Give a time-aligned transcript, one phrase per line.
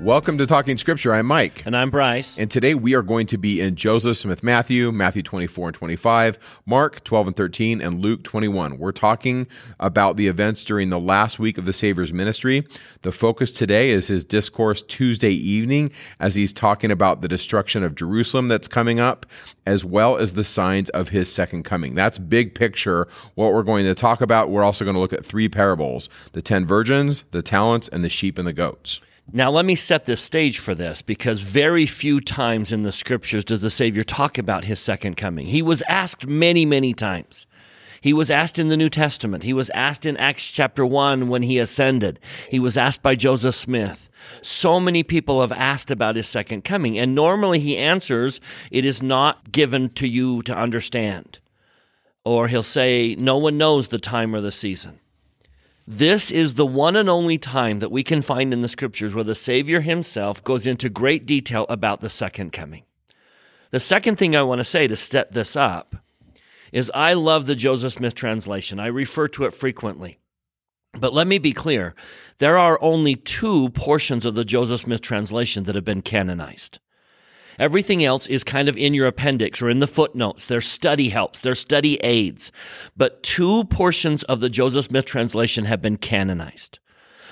[0.00, 1.14] Welcome to Talking Scripture.
[1.14, 1.64] I'm Mike.
[1.64, 2.36] And I'm Bryce.
[2.36, 6.36] And today we are going to be in Joseph Smith Matthew, Matthew 24 and 25,
[6.66, 8.78] Mark 12 and 13, and Luke 21.
[8.78, 9.46] We're talking
[9.78, 12.66] about the events during the last week of the Savior's ministry.
[13.02, 17.94] The focus today is his discourse Tuesday evening as he's talking about the destruction of
[17.94, 19.24] Jerusalem that's coming up,
[19.64, 21.94] as well as the signs of his second coming.
[21.94, 24.50] That's big picture what we're going to talk about.
[24.50, 28.08] We're also going to look at three parables the 10 virgins, the talents, and the
[28.08, 29.00] sheep and the goats.
[29.32, 33.44] Now, let me set the stage for this because very few times in the scriptures
[33.44, 35.46] does the Savior talk about his second coming.
[35.46, 37.46] He was asked many, many times.
[38.04, 39.42] He was asked in the New Testament.
[39.44, 42.20] He was asked in Acts chapter 1 when he ascended.
[42.50, 44.10] He was asked by Joseph Smith.
[44.42, 49.02] So many people have asked about his second coming, and normally he answers, It is
[49.02, 51.38] not given to you to understand.
[52.26, 55.00] Or he'll say, No one knows the time or the season.
[55.86, 59.24] This is the one and only time that we can find in the scriptures where
[59.24, 62.84] the Savior himself goes into great detail about the second coming.
[63.70, 65.96] The second thing I want to say to set this up
[66.72, 68.80] is I love the Joseph Smith translation.
[68.80, 70.18] I refer to it frequently.
[70.94, 71.94] But let me be clear
[72.38, 76.78] there are only two portions of the Joseph Smith translation that have been canonized.
[77.58, 80.46] Everything else is kind of in your appendix or in the footnotes.
[80.46, 82.50] They're study helps, they're study aids.
[82.96, 86.78] But two portions of the Joseph Smith translation have been canonized.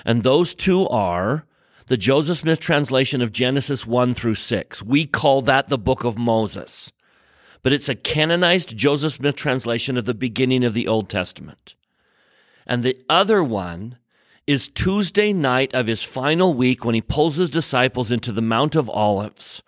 [0.05, 1.45] And those two are
[1.87, 4.83] the Joseph Smith translation of Genesis 1 through 6.
[4.83, 6.91] We call that the book of Moses.
[7.61, 11.75] But it's a canonized Joseph Smith translation of the beginning of the Old Testament.
[12.65, 13.97] And the other one
[14.45, 18.75] is Tuesday night of his final week when he pulls his disciples into the Mount
[18.75, 19.63] of Olives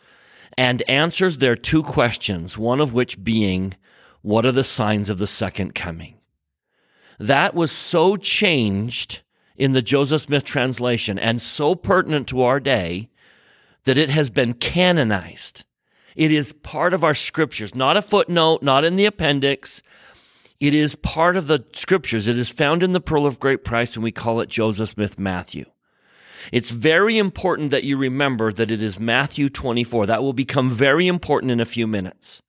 [0.58, 3.76] and answers their two questions, one of which being,
[4.22, 6.16] What are the signs of the second coming?
[7.20, 9.22] That was so changed
[9.56, 13.10] in the Joseph Smith translation and so pertinent to our day
[13.86, 15.64] that it has been canonized.
[16.16, 19.82] It is part of our scriptures, not a footnote, not in the appendix.
[20.60, 22.28] It is part of the scriptures.
[22.28, 25.20] It is found in the Pearl of Great Price, and we call it Joseph Smith
[25.20, 25.66] Matthew.
[26.52, 30.06] It's very important that you remember that it is Matthew 24.
[30.06, 32.42] That will become very important in a few minutes.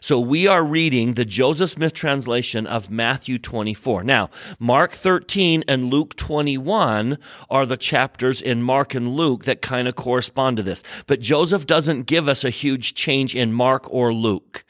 [0.00, 4.04] So we are reading the Joseph Smith translation of Matthew 24.
[4.04, 7.18] Now, Mark 13 and Luke 21
[7.50, 10.82] are the chapters in Mark and Luke that kind of correspond to this.
[11.06, 14.64] But Joseph doesn't give us a huge change in Mark or Luke.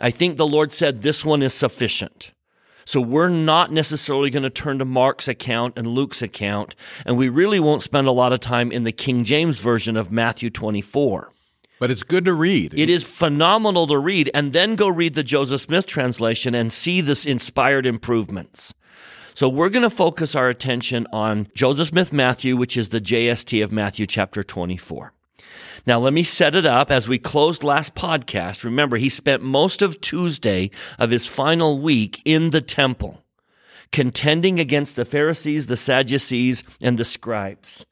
[0.00, 2.32] I think the Lord said this one is sufficient.
[2.90, 6.74] So we're not necessarily going to turn to Mark's account and Luke's account,
[7.06, 10.10] and we really won't spend a lot of time in the King James version of
[10.10, 11.32] Matthew 24.
[11.78, 12.74] But it's good to read.
[12.76, 17.00] It is phenomenal to read, and then go read the Joseph Smith translation and see
[17.00, 18.74] this inspired improvements.
[19.34, 23.62] So we're going to focus our attention on Joseph Smith Matthew, which is the JST
[23.62, 25.12] of Matthew chapter 24.
[25.86, 28.64] Now, let me set it up as we closed last podcast.
[28.64, 33.22] Remember, he spent most of Tuesday of his final week in the temple,
[33.92, 37.84] contending against the Pharisees, the Sadducees, and the scribes.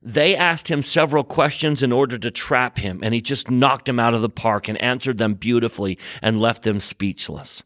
[0.00, 3.98] They asked him several questions in order to trap him, and he just knocked them
[3.98, 7.62] out of the park and answered them beautifully and left them speechless.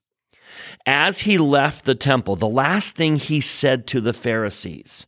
[0.87, 5.07] As he left the temple, the last thing he said to the Pharisees,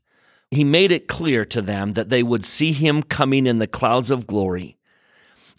[0.55, 4.11] he made it clear to them that they would see him coming in the clouds
[4.11, 4.77] of glory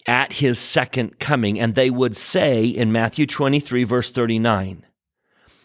[0.06, 1.58] at his second coming.
[1.58, 4.84] And they would say in Matthew 23, verse 39,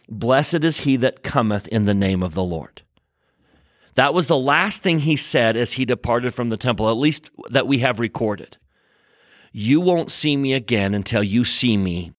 [0.10, 2.82] Blessed is he that cometh in the name of the Lord.
[3.96, 7.30] That was the last thing he said as he departed from the temple, at least
[7.50, 8.58] that we have recorded.
[9.52, 12.14] You won't see me again until you see me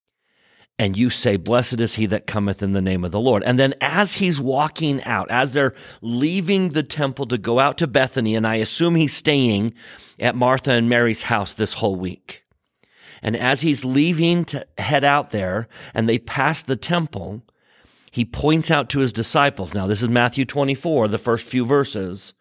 [0.79, 3.43] and you say, Blessed is he that cometh in the name of the Lord.
[3.43, 7.87] And then as he's walking out, as they're leaving the temple to go out to
[7.87, 9.73] Bethany, and I assume he's staying
[10.19, 12.43] at Martha and Mary's house this whole week.
[13.21, 17.43] And as he's leaving to head out there and they pass the temple,
[18.11, 19.73] he points out to his disciples.
[19.73, 22.33] Now, this is Matthew 24, the first few verses.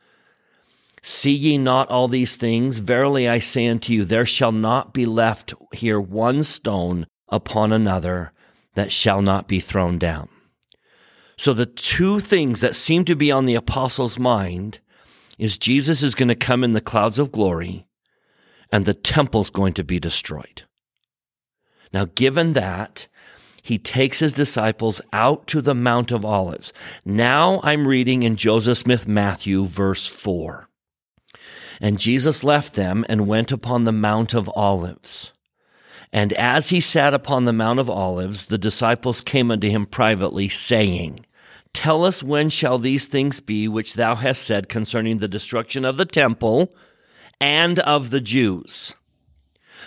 [1.03, 2.79] See ye not all these things?
[2.79, 8.32] Verily I say unto you, there shall not be left here one stone upon another
[8.75, 10.29] that shall not be thrown down.
[11.37, 14.81] So the two things that seem to be on the apostles' mind
[15.39, 17.87] is Jesus is going to come in the clouds of glory
[18.71, 20.63] and the temple's going to be destroyed.
[21.93, 23.09] Now, given that,
[23.63, 26.73] he takes his disciples out to the Mount of Olives.
[27.05, 30.69] Now I'm reading in Joseph Smith Matthew, verse 4.
[31.81, 35.33] And Jesus left them and went upon the Mount of Olives.
[36.13, 40.49] And as he sat upon the Mount of Olives, the disciples came unto him privately,
[40.49, 41.21] saying,
[41.73, 45.97] Tell us when shall these things be which thou hast said concerning the destruction of
[45.97, 46.75] the temple
[47.41, 48.95] and of the Jews?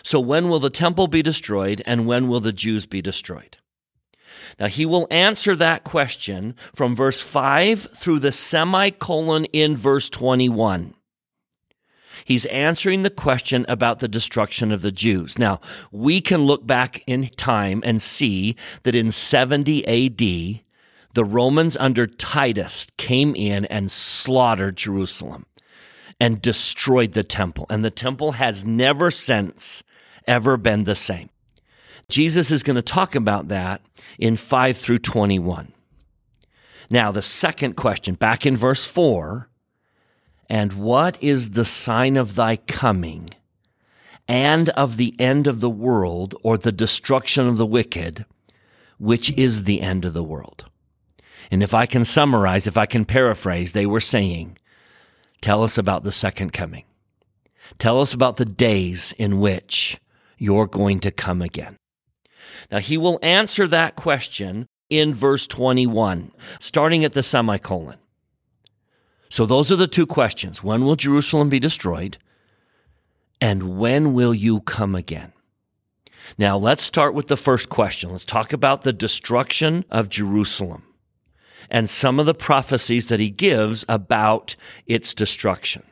[0.02, 3.58] So when will the temple be destroyed and when will the Jews be destroyed?
[4.60, 10.96] Now he will answer that question from verse 5 through the semicolon in verse 21.
[12.24, 15.38] He's answering the question about the destruction of the Jews.
[15.38, 15.60] Now,
[15.92, 20.62] we can look back in time and see that in 70 AD,
[21.14, 25.46] the Romans under Titus came in and slaughtered Jerusalem
[26.20, 27.66] and destroyed the temple.
[27.70, 29.84] And the temple has never since
[30.28, 31.30] ever been the same.
[32.10, 33.82] Jesus is going to talk about that
[34.20, 35.72] in 5 through 21.
[36.90, 39.50] Now, the second question, back in verse 4
[40.50, 43.30] and what is the sign of thy coming
[44.28, 48.26] and of the end of the world or the destruction of the wicked,
[48.98, 50.66] which is the end of the world?
[51.52, 54.58] And if I can summarize, if I can paraphrase, they were saying,
[55.42, 56.86] Tell us about the second coming.
[57.78, 60.00] Tell us about the days in which
[60.38, 61.78] you're going to come again.
[62.72, 67.98] Now, he will answer that question in verse 21, starting at the semicolon.
[69.36, 70.64] So those are the two questions.
[70.64, 72.20] When will Jerusalem be destroyed?
[73.42, 75.34] And when will you come again?
[76.38, 78.12] Now let's start with the first question.
[78.12, 80.84] Let's talk about the destruction of Jerusalem
[81.70, 84.56] and some of the prophecies that he gives about
[84.86, 85.84] its destruction.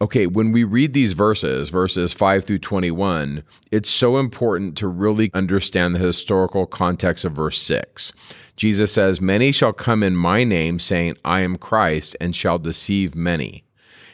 [0.00, 3.42] Okay, when we read these verses, verses 5 through 21,
[3.72, 8.12] it's so important to really understand the historical context of verse 6.
[8.56, 13.16] Jesus says, Many shall come in my name, saying, I am Christ, and shall deceive
[13.16, 13.64] many.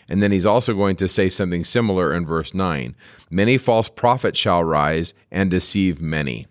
[0.08, 2.96] And then he's also going to say something similar in verse 9
[3.30, 6.46] Many false prophets shall rise and deceive many.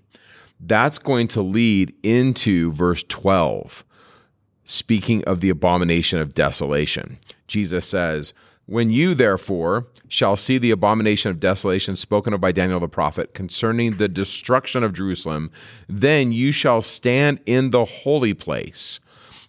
[0.59, 3.83] That's going to lead into verse 12,
[4.63, 7.17] speaking of the abomination of desolation.
[7.47, 8.33] Jesus says,
[8.65, 13.33] when you, therefore, shall see the abomination of desolation spoken of by Daniel the prophet
[13.33, 15.51] concerning the destruction of Jerusalem,
[15.89, 18.99] then you shall stand in the holy place.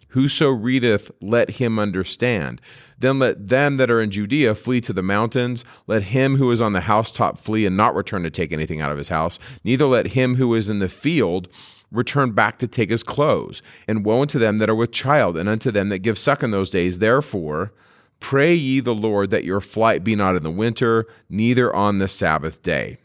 [0.08, 2.60] Whoso readeth, let him understand.
[2.98, 5.64] Then let them that are in Judea flee to the mountains.
[5.88, 8.92] Let him who is on the housetop flee and not return to take anything out
[8.92, 9.40] of his house.
[9.64, 11.48] Neither let him who is in the field
[11.90, 13.60] return back to take his clothes.
[13.88, 16.52] And woe unto them that are with child, and unto them that give suck in
[16.52, 17.00] those days.
[17.00, 17.72] Therefore,
[18.20, 22.08] Pray ye the Lord that your flight be not in the winter, neither on the
[22.08, 22.98] Sabbath day.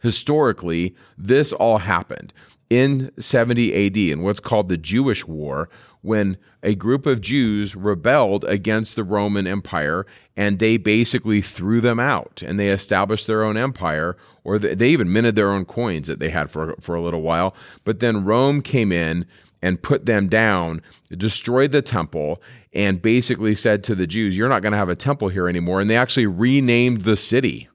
[0.00, 2.32] Historically, this all happened
[2.68, 5.68] in 70 AD in what's called the Jewish War,
[6.02, 10.06] when a group of Jews rebelled against the Roman Empire
[10.36, 15.12] and they basically threw them out and they established their own empire, or they even
[15.12, 17.56] minted their own coins that they had for, for a little while.
[17.84, 19.26] But then Rome came in
[19.62, 22.40] and put them down, destroyed the temple,
[22.76, 25.80] and basically said to the Jews, You're not going to have a temple here anymore.
[25.80, 27.68] And they actually renamed the city.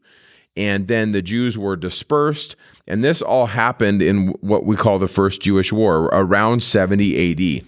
[0.55, 2.55] And then the Jews were dispersed.
[2.87, 7.65] And this all happened in what we call the First Jewish War around 70 AD.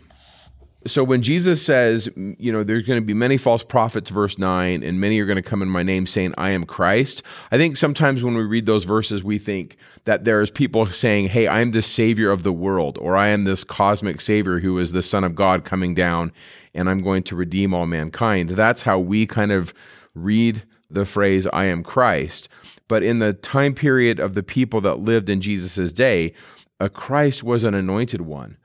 [0.86, 4.84] So when Jesus says, you know, there's going to be many false prophets, verse 9,
[4.84, 7.78] and many are going to come in my name saying, I am Christ, I think
[7.78, 11.82] sometimes when we read those verses, we think that there's people saying, hey, I'm the
[11.82, 15.36] savior of the world, or I am this cosmic savior who is the Son of
[15.36, 16.34] God coming down,
[16.74, 18.50] and I'm going to redeem all mankind.
[18.50, 19.74] That's how we kind of
[20.14, 22.50] read the phrase, I am Christ.
[22.90, 26.34] But in the time period of the people that lived in Jesus' day,
[26.80, 28.58] a Christ was an anointed one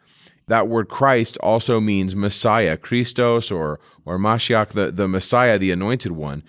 [0.48, 6.12] that word Christ also means Messiah, Christos or or Mashiach, the, the Messiah, the anointed
[6.12, 6.42] one.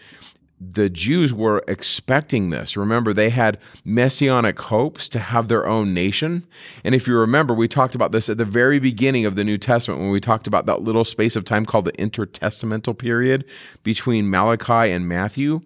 [0.61, 2.75] The Jews were expecting this.
[2.75, 6.45] Remember, they had messianic hopes to have their own nation.
[6.83, 9.57] And if you remember, we talked about this at the very beginning of the New
[9.57, 13.45] Testament when we talked about that little space of time called the intertestamental period
[13.83, 15.61] between Malachi and Matthew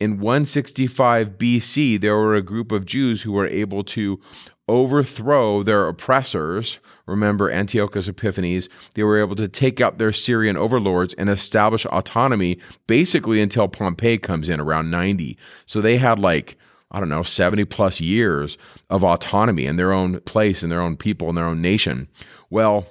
[0.00, 4.20] in 165 BC, there were a group of Jews who were able to
[4.68, 6.78] overthrow their oppressors.
[7.06, 8.68] Remember Antiochus Epiphanes.
[8.94, 14.18] They were able to take out their Syrian overlords and establish autonomy basically until Pompey
[14.18, 15.36] comes in around 90.
[15.66, 16.56] So they had like,
[16.90, 18.56] I don't know, 70 plus years
[18.88, 22.08] of autonomy in their own place, in their own people, in their own nation.
[22.50, 22.86] Well,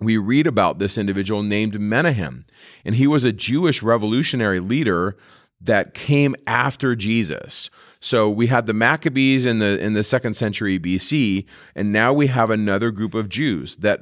[0.00, 2.44] we read about this individual named Menahem,
[2.84, 5.16] and he was a Jewish revolutionary leader
[5.60, 7.70] that came after Jesus.
[8.02, 12.26] So we had the Maccabees in the in the second century BC, and now we
[12.26, 14.00] have another group of Jews that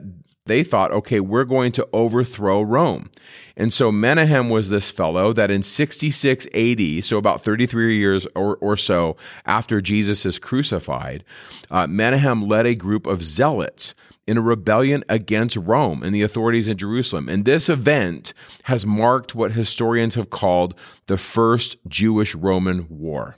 [0.51, 3.11] they thought, okay, we're going to overthrow Rome.
[3.57, 8.57] And so Menahem was this fellow that in 66 AD, so about 33 years or,
[8.57, 9.17] or so
[9.47, 11.25] after Jesus is crucified,
[11.71, 13.95] uh, Menahem led a group of zealots
[14.27, 17.29] in a rebellion against Rome and the authorities in Jerusalem.
[17.29, 18.33] And this event
[18.65, 20.75] has marked what historians have called
[21.07, 23.37] the First Jewish Roman War.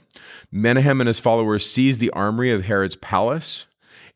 [0.51, 3.65] Menahem and his followers seized the armory of Herod's palace,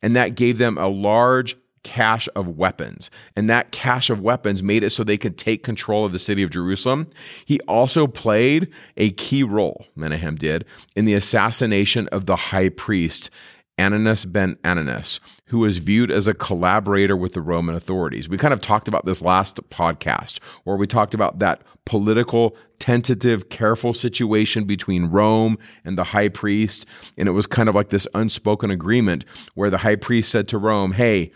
[0.02, 3.10] and that gave them a large cache of weapons.
[3.38, 6.44] And that cache of weapons made it so they could take control of the city
[6.44, 7.08] of Jerusalem.
[7.46, 8.68] He also played
[8.98, 10.66] a key role, Menahem did,
[10.98, 13.30] in the assassination of the high priest
[13.78, 18.28] Ananus ben Ananus, who was viewed as a collaborator with the Roman authorities.
[18.28, 23.50] We kind of talked about this last podcast, where we talked about that political, tentative,
[23.50, 26.86] careful situation between Rome and the high priest.
[27.18, 30.58] And it was kind of like this unspoken agreement where the high priest said to
[30.58, 31.32] Rome, Hey,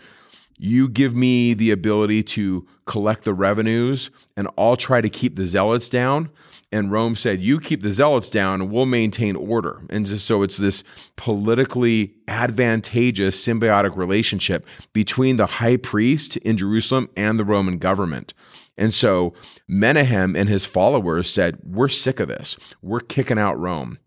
[0.62, 5.46] you give me the ability to collect the revenues, and I'll try to keep the
[5.46, 6.30] zealots down
[6.72, 10.56] and Rome said, "You keep the zealots down, and we'll maintain order." And so it's
[10.56, 10.82] this
[11.16, 18.32] politically advantageous symbiotic relationship between the high priest in Jerusalem and the Roman government.
[18.78, 19.34] And so
[19.68, 22.56] Menahem and his followers said, We're sick of this.
[22.80, 23.98] We're kicking out Rome.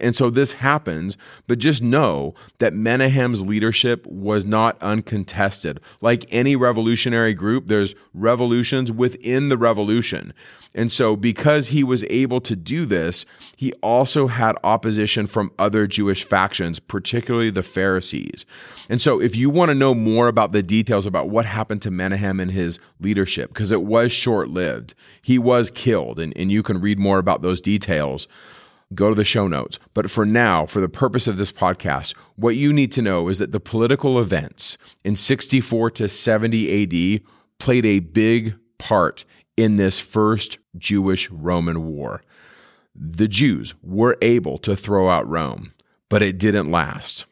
[0.00, 5.80] And so this happens, but just know that Menahem's leadership was not uncontested.
[6.00, 10.32] Like any revolutionary group, there's revolutions within the revolution.
[10.76, 13.24] And so, because he was able to do this,
[13.56, 18.44] he also had opposition from other Jewish factions, particularly the Pharisees.
[18.88, 21.92] And so, if you want to know more about the details about what happened to
[21.92, 26.64] Menahem and his leadership, because it was short lived, he was killed, and, and you
[26.64, 28.26] can read more about those details
[28.94, 29.78] go to the show notes.
[29.94, 33.38] But for now, for the purpose of this podcast, what you need to know is
[33.38, 36.82] that the political events in 64 to 70
[37.18, 37.22] AD
[37.58, 39.24] played a big part
[39.56, 42.22] in this first Jewish Roman war.
[42.94, 45.72] The Jews were able to throw out Rome,
[46.08, 47.26] but it didn't last.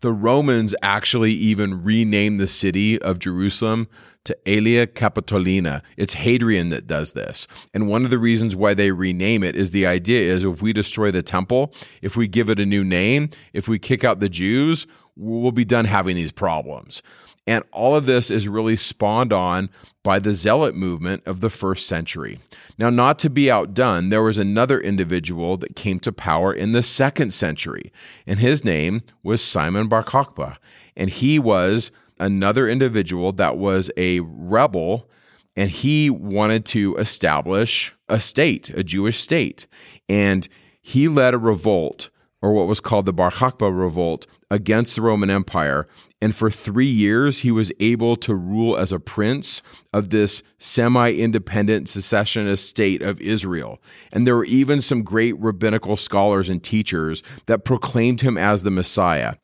[0.00, 3.88] The Romans actually even renamed the city of Jerusalem
[4.22, 5.82] to Aelia Capitolina.
[5.96, 7.48] It's Hadrian that does this.
[7.74, 10.72] And one of the reasons why they rename it is the idea is if we
[10.72, 14.28] destroy the temple, if we give it a new name, if we kick out the
[14.28, 14.86] Jews,
[15.16, 17.02] we'll be done having these problems.
[17.48, 19.70] And all of this is really spawned on
[20.02, 22.40] by the zealot movement of the first century.
[22.76, 26.82] Now, not to be outdone, there was another individual that came to power in the
[26.82, 27.90] second century,
[28.26, 30.58] and his name was Simon Bar Kokhba.
[30.94, 31.90] And he was
[32.20, 35.08] another individual that was a rebel,
[35.56, 39.66] and he wanted to establish a state, a Jewish state.
[40.06, 40.46] And
[40.82, 45.30] he led a revolt or what was called the Bar Kokhba revolt against the Roman
[45.30, 45.88] Empire.
[46.20, 51.12] And for three years, he was able to rule as a prince of this semi
[51.12, 53.80] independent secessionist state of Israel.
[54.12, 58.70] And there were even some great rabbinical scholars and teachers that proclaimed him as the
[58.70, 59.34] Messiah.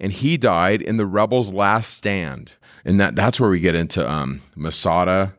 [0.00, 2.52] And he died in the rebels' last stand.
[2.84, 5.32] And that, that's where we get into um, Masada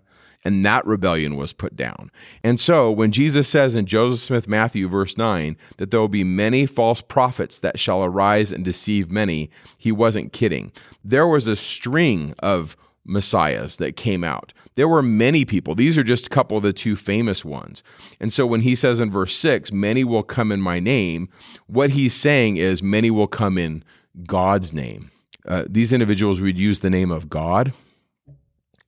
[0.47, 2.09] and that rebellion was put down.
[2.41, 6.23] And so when Jesus says in Joseph Smith Matthew, verse 9, that there will be
[6.23, 10.71] many false prophets that shall arise and deceive many, he wasn't kidding.
[11.03, 14.53] There was a string of messiahs that came out.
[14.75, 15.75] There were many people.
[15.75, 17.83] These are just a couple of the two famous ones.
[18.21, 21.27] And so when he says in verse 6, many will come in my name,
[21.65, 23.83] what he's saying is many will come in
[24.25, 25.11] God's name.
[25.45, 27.73] Uh, these individuals would use the name of God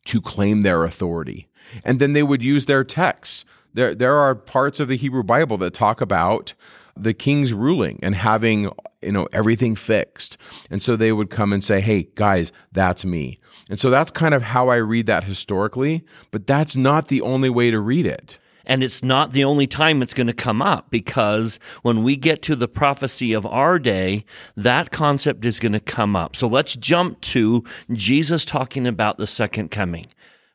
[0.05, 1.48] to claim their authority.
[1.83, 3.45] And then they would use their texts.
[3.73, 6.53] There, there are parts of the Hebrew Bible that talk about
[6.97, 8.69] the king's ruling and having
[9.01, 10.37] you know everything fixed
[10.69, 14.33] and so they would come and say hey guys that's me and so that's kind
[14.33, 18.37] of how i read that historically but that's not the only way to read it
[18.69, 22.43] and it's not the only time it's going to come up because when we get
[22.43, 26.35] to the prophecy of our day, that concept is going to come up.
[26.35, 30.05] So let's jump to Jesus talking about the second coming.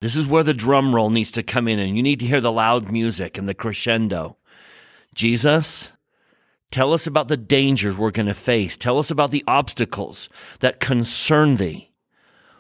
[0.04, 2.42] This is where the drum roll needs to come in, and you need to hear
[2.42, 4.36] the loud music and the crescendo.
[5.14, 5.92] Jesus,
[6.70, 8.76] tell us about the dangers we're going to face.
[8.76, 10.28] Tell us about the obstacles
[10.60, 11.90] that concern thee.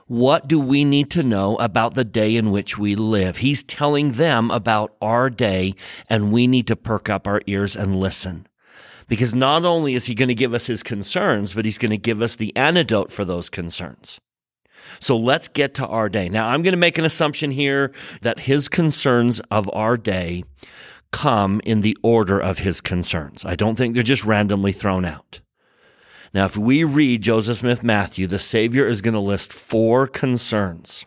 [0.06, 3.36] What do we need to know about the day in which we live?
[3.36, 5.74] He's telling them about our day,
[6.08, 8.46] and we need to perk up our ears and listen.
[9.06, 11.98] Because not only is he going to give us his concerns, but he's going to
[11.98, 14.18] give us the antidote for those concerns.
[15.04, 16.30] So let's get to our day.
[16.30, 17.92] Now, I'm going to make an assumption here
[18.22, 20.44] that his concerns of our day
[21.12, 23.44] come in the order of his concerns.
[23.44, 25.40] I don't think they're just randomly thrown out.
[26.32, 31.04] Now, if we read Joseph Smith Matthew, the Savior is going to list four concerns.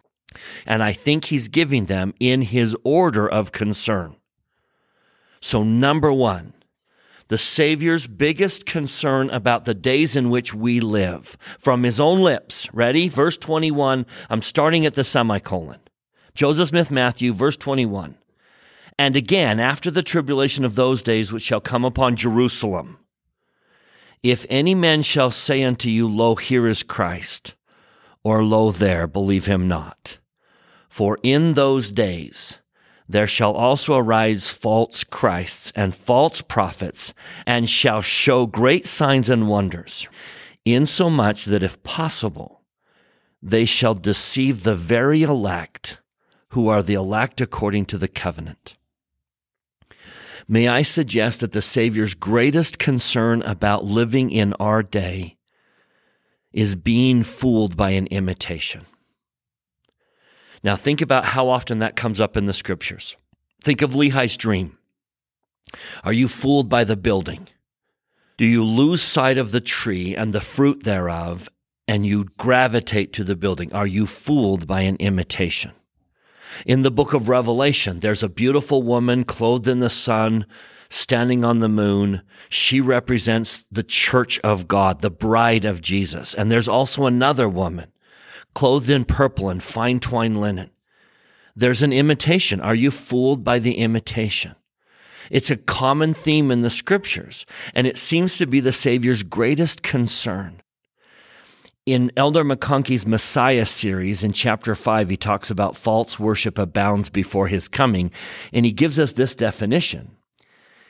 [0.67, 4.15] And I think he's giving them in his order of concern.
[5.41, 6.53] So, number one,
[7.29, 12.71] the Savior's biggest concern about the days in which we live from his own lips.
[12.73, 13.09] Ready?
[13.09, 14.05] Verse 21.
[14.29, 15.79] I'm starting at the semicolon.
[16.33, 18.17] Joseph Smith Matthew, verse 21.
[18.99, 22.99] And again, after the tribulation of those days which shall come upon Jerusalem,
[24.23, 27.53] if any man shall say unto you, Lo, here is Christ,
[28.23, 30.17] or Lo, there, believe him not.
[30.89, 32.59] For in those days
[33.09, 37.13] there shall also arise false Christs and false prophets,
[37.45, 40.07] and shall show great signs and wonders,
[40.65, 42.61] insomuch that if possible,
[43.41, 45.99] they shall deceive the very elect
[46.49, 48.75] who are the elect according to the covenant.
[50.47, 55.37] May I suggest that the Savior's greatest concern about living in our day
[56.53, 58.85] is being fooled by an imitation.
[60.63, 63.15] Now, think about how often that comes up in the scriptures.
[63.61, 64.77] Think of Lehi's dream.
[66.03, 67.47] Are you fooled by the building?
[68.37, 71.49] Do you lose sight of the tree and the fruit thereof,
[71.87, 73.73] and you gravitate to the building?
[73.73, 75.71] Are you fooled by an imitation?
[76.65, 80.45] In the book of Revelation, there's a beautiful woman clothed in the sun,
[80.89, 82.21] standing on the moon.
[82.49, 86.33] She represents the church of God, the bride of Jesus.
[86.33, 87.91] And there's also another woman
[88.57, 90.71] clothed in purple and fine twined linen.
[91.55, 92.59] There's an imitation.
[92.59, 94.55] Are you fooled by the imitation?
[95.29, 97.45] It's a common theme in the scriptures,
[97.75, 100.63] and it seems to be the Savior's greatest concern.
[101.85, 107.49] In Elder McConkie's Messiah series in chapter 5, he talks about false worship abounds before
[107.49, 108.09] his coming,
[108.51, 110.17] and he gives us this definition.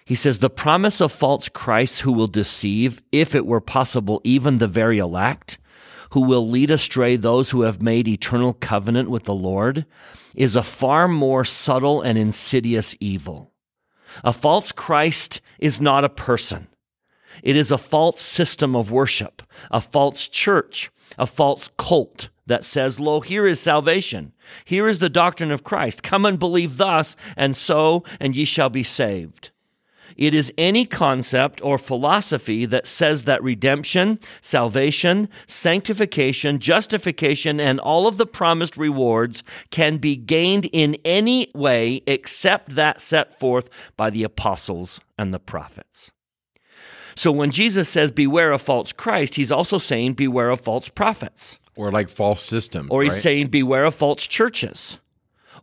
[0.06, 4.60] He says, The promise of false Christs who will deceive, if it were possible, even
[4.60, 5.58] the very elect,
[6.12, 9.86] who will lead astray those who have made eternal covenant with the Lord
[10.36, 13.54] is a far more subtle and insidious evil.
[14.24, 16.68] A false Christ is not a person.
[17.44, 23.00] It is a false system of worship, a false church, a false cult that says,
[23.00, 24.34] Lo, here is salvation.
[24.66, 26.02] Here is the doctrine of Christ.
[26.02, 29.52] Come and believe thus, and so, and ye shall be saved.
[30.18, 38.08] It is any concept or philosophy that says that redemption, salvation, sanctification, justification, and all
[38.08, 44.10] of the promised rewards can be gained in any way except that set forth by
[44.10, 46.12] the apostles and the prophets.
[47.16, 51.58] So when Jesus says, beware of false Christ, he's also saying, beware of false prophets.
[51.76, 52.90] Or like false systems.
[52.92, 53.22] Or he's right?
[53.22, 55.00] saying, beware of false churches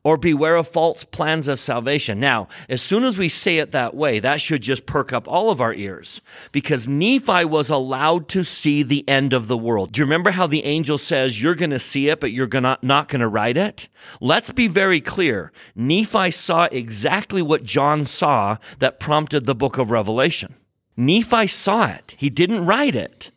[0.04, 2.20] or beware of false plans of salvation.
[2.20, 5.50] Now, as soon as we say it that way, that should just perk up all
[5.50, 6.20] of our ears
[6.52, 9.92] because Nephi was allowed to see the end of the world.
[9.92, 12.78] Do you remember how the angel says, You're going to see it, but you're gonna,
[12.82, 13.88] not going to write it?
[14.20, 15.50] Let's be very clear.
[15.74, 20.54] Nephi saw exactly what John saw that prompted the book of Revelation.
[20.96, 22.14] Nephi saw it.
[22.18, 23.30] He didn't write it,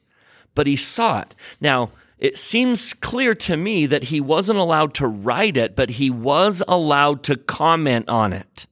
[0.53, 1.33] but he saw it.
[1.61, 6.09] Now, it seems clear to me that he wasn't allowed to write it, but he
[6.09, 8.67] was allowed to comment on it.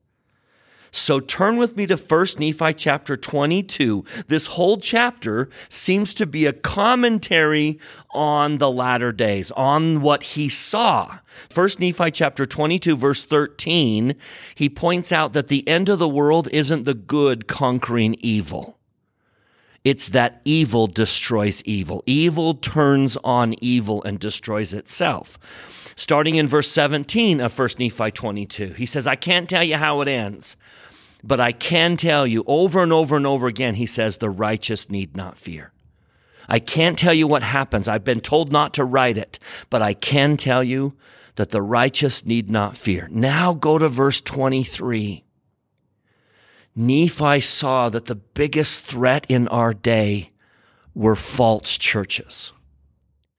[0.96, 4.06] So turn with me to 1 Nephi chapter 22.
[4.28, 7.80] This whole chapter seems to be a commentary
[8.12, 11.18] on the latter days, on what he saw.
[11.54, 14.16] 1 Nephi chapter 22 verse 13,
[14.56, 18.75] he points out that the end of the world isn't the good conquering evil.
[19.86, 22.04] It's that evil destroys evil.
[22.08, 25.38] Evil turns on evil and destroys itself.
[25.96, 30.02] Starting in verse 17 of 1 Nephi 22, he says, I can't tell you how
[30.02, 30.58] it ends,
[31.24, 34.90] but I can tell you over and over and over again, he says, the righteous
[34.90, 35.72] need not fear.
[36.50, 37.88] I can't tell you what happens.
[37.88, 40.96] I've been told not to write it, but I can tell you
[41.36, 43.08] that the righteous need not fear.
[43.12, 45.25] Now go to verse 23.
[46.76, 50.32] Nephi saw that the biggest threat in our day
[50.94, 52.52] were false churches.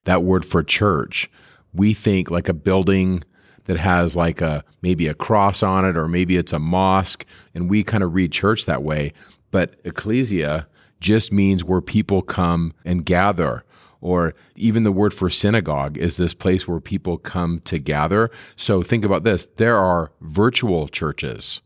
[0.05, 1.31] That word for church,
[1.75, 3.23] we think like a building
[3.65, 7.69] that has like a maybe a cross on it or maybe it's a mosque and
[7.69, 9.13] we kind of read church that way,
[9.51, 10.67] but ecclesia
[11.01, 13.65] just means where people come and gather
[14.01, 18.31] or even the word for synagogue is this place where people come to gather.
[18.57, 19.47] So think about this.
[19.57, 21.61] There are virtual churches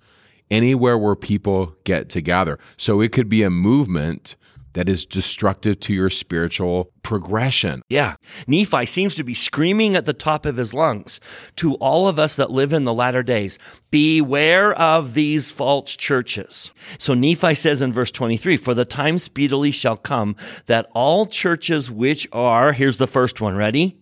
[0.50, 2.58] anywhere where people get together.
[2.76, 4.36] So it could be a movement
[4.72, 7.82] that is destructive to your spiritual progression.
[7.88, 8.16] Yeah.
[8.46, 11.18] Nephi seems to be screaming at the top of his lungs
[11.56, 13.58] to all of us that live in the latter days
[13.90, 16.70] beware of these false churches.
[16.98, 20.36] So Nephi says in verse 23 For the time speedily shall come
[20.66, 23.96] that all churches which are, here's the first one, ready?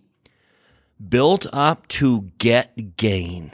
[1.07, 3.53] Built up to get gain.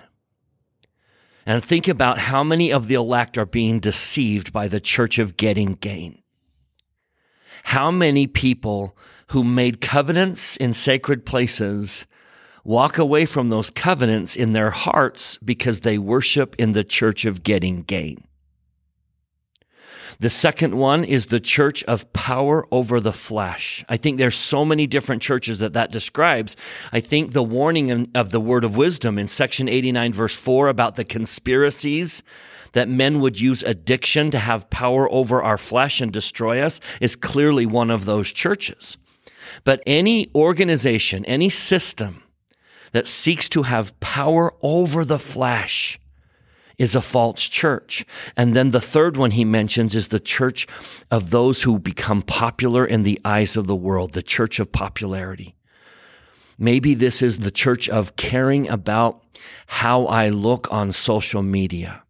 [1.45, 5.37] And think about how many of the elect are being deceived by the church of
[5.37, 6.21] getting gain.
[7.65, 12.07] How many people who made covenants in sacred places
[12.63, 17.43] walk away from those covenants in their hearts because they worship in the church of
[17.43, 18.24] getting gain?
[20.19, 23.83] The second one is the church of power over the flesh.
[23.89, 26.55] I think there's so many different churches that that describes.
[26.91, 30.95] I think the warning of the word of wisdom in section 89 verse 4 about
[30.95, 32.23] the conspiracies
[32.71, 37.15] that men would use addiction to have power over our flesh and destroy us is
[37.15, 38.97] clearly one of those churches.
[39.63, 42.23] But any organization, any system
[42.91, 45.99] that seeks to have power over the flesh
[46.77, 48.05] is a false church.
[48.35, 50.67] And then the third one he mentions is the church
[51.09, 55.55] of those who become popular in the eyes of the world, the church of popularity.
[56.57, 59.23] Maybe this is the church of caring about
[59.67, 62.03] how I look on social media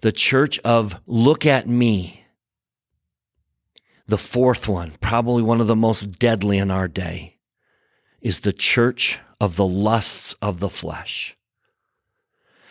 [0.00, 2.24] the church of look at me.
[4.06, 7.38] The fourth one, probably one of the most deadly in our day,
[8.20, 11.36] is the church of the lusts of the flesh.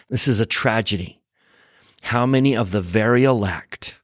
[0.10, 1.22] This is a tragedy.
[2.04, 3.98] How many of the very elect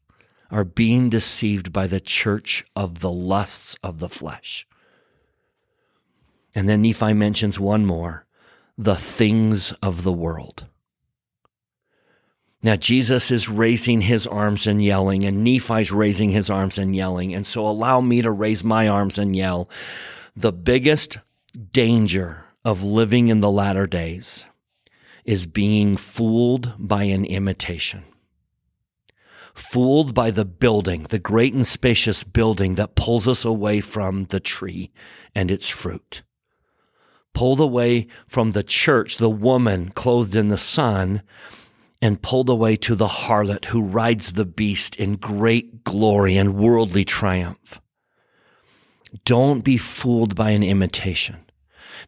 [0.49, 4.67] are being deceived by the church of the lusts of the flesh?
[6.55, 8.25] And then Nephi mentions one more
[8.77, 10.65] the things of the world.
[12.63, 17.33] Now, Jesus is raising his arms and yelling, and Nephi's raising his arms and yelling.
[17.33, 19.67] And so, allow me to raise my arms and yell.
[20.35, 21.17] The biggest
[21.71, 24.45] danger of living in the latter days
[25.25, 28.03] is being fooled by an imitation.
[29.53, 34.39] Fooled by the building, the great and spacious building that pulls us away from the
[34.39, 34.91] tree
[35.35, 36.23] and its fruit.
[37.33, 41.21] Pulled away from the church, the woman clothed in the sun
[42.01, 47.05] and pulled away to the harlot who rides the beast in great glory and worldly
[47.05, 47.79] triumph.
[49.23, 51.37] Don't be fooled by an imitation.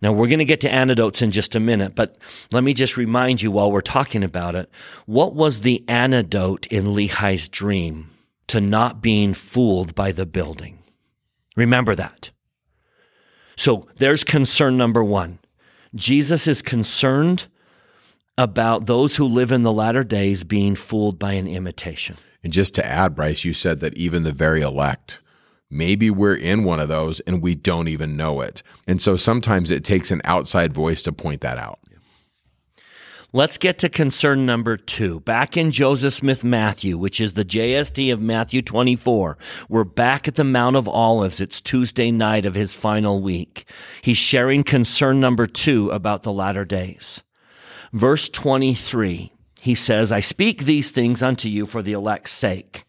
[0.01, 2.17] Now, we're going to get to antidotes in just a minute, but
[2.51, 4.69] let me just remind you while we're talking about it
[5.05, 8.09] what was the antidote in Lehi's dream
[8.47, 10.79] to not being fooled by the building?
[11.55, 12.31] Remember that.
[13.55, 15.39] So there's concern number one.
[15.95, 17.45] Jesus is concerned
[18.37, 22.17] about those who live in the latter days being fooled by an imitation.
[22.43, 25.19] And just to add, Bryce, you said that even the very elect,
[25.73, 28.63] maybe we're in one of those and we don't even know it.
[28.87, 31.79] And so sometimes it takes an outside voice to point that out.
[33.35, 35.21] Let's get to concern number two.
[35.21, 40.35] Back in Joseph Smith Matthew, which is the JST of Matthew 24, we're back at
[40.35, 41.41] the Mount of Olives.
[41.41, 43.65] It's Tuesday night of his final week.
[44.03, 47.23] He's sharing concern number two about the latter days.
[47.91, 52.85] Verse 23, he says, I speak these things unto you for the elect's sake,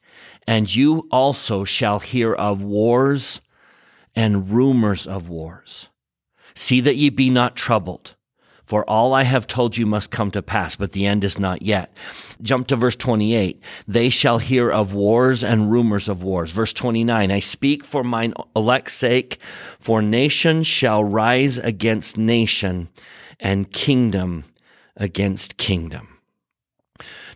[0.47, 3.41] and you also shall hear of wars
[4.15, 5.89] and rumors of wars.
[6.55, 8.15] See that ye be not troubled.
[8.65, 11.61] For all I have told you must come to pass, but the end is not
[11.61, 11.95] yet.
[12.41, 13.63] Jump to verse 28.
[13.87, 16.51] They shall hear of wars and rumors of wars.
[16.51, 17.31] Verse 29.
[17.31, 19.39] I speak for mine elect's sake,
[19.79, 22.89] for nation shall rise against nation
[23.39, 24.45] and kingdom
[24.97, 26.14] against kingdom.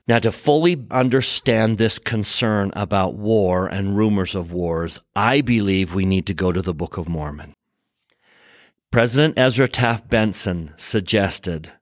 [0.08, 6.06] Now, to fully understand this concern about war and rumors of wars, I believe we
[6.06, 7.54] need to go to the Book of Mormon.
[8.90, 11.72] President Ezra Taft Benson suggested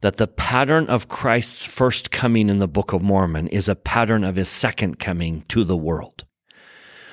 [0.00, 4.24] that the pattern of Christ's first coming in the Book of Mormon is a pattern
[4.24, 6.24] of his second coming to the world.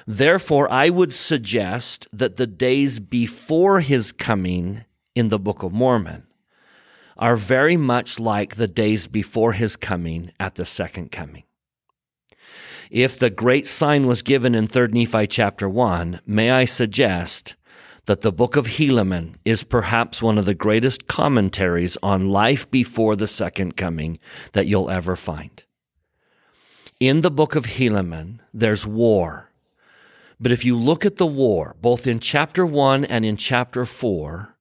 [0.08, 6.26] Therefore, I would suggest that the days before his coming in the Book of Mormon
[7.24, 11.44] are very much like the days before his coming at the second coming.
[12.92, 17.56] If the great sign was given in 3 Nephi chapter 1, may I suggest
[18.08, 23.16] that the book of Helaman is perhaps one of the greatest commentaries on life before
[23.16, 24.20] the second coming
[24.52, 25.64] that you'll ever find.
[27.00, 29.50] In the book of Helaman, there's war.
[30.42, 34.53] But if you look at the war, both in chapter 1 and in chapter 4,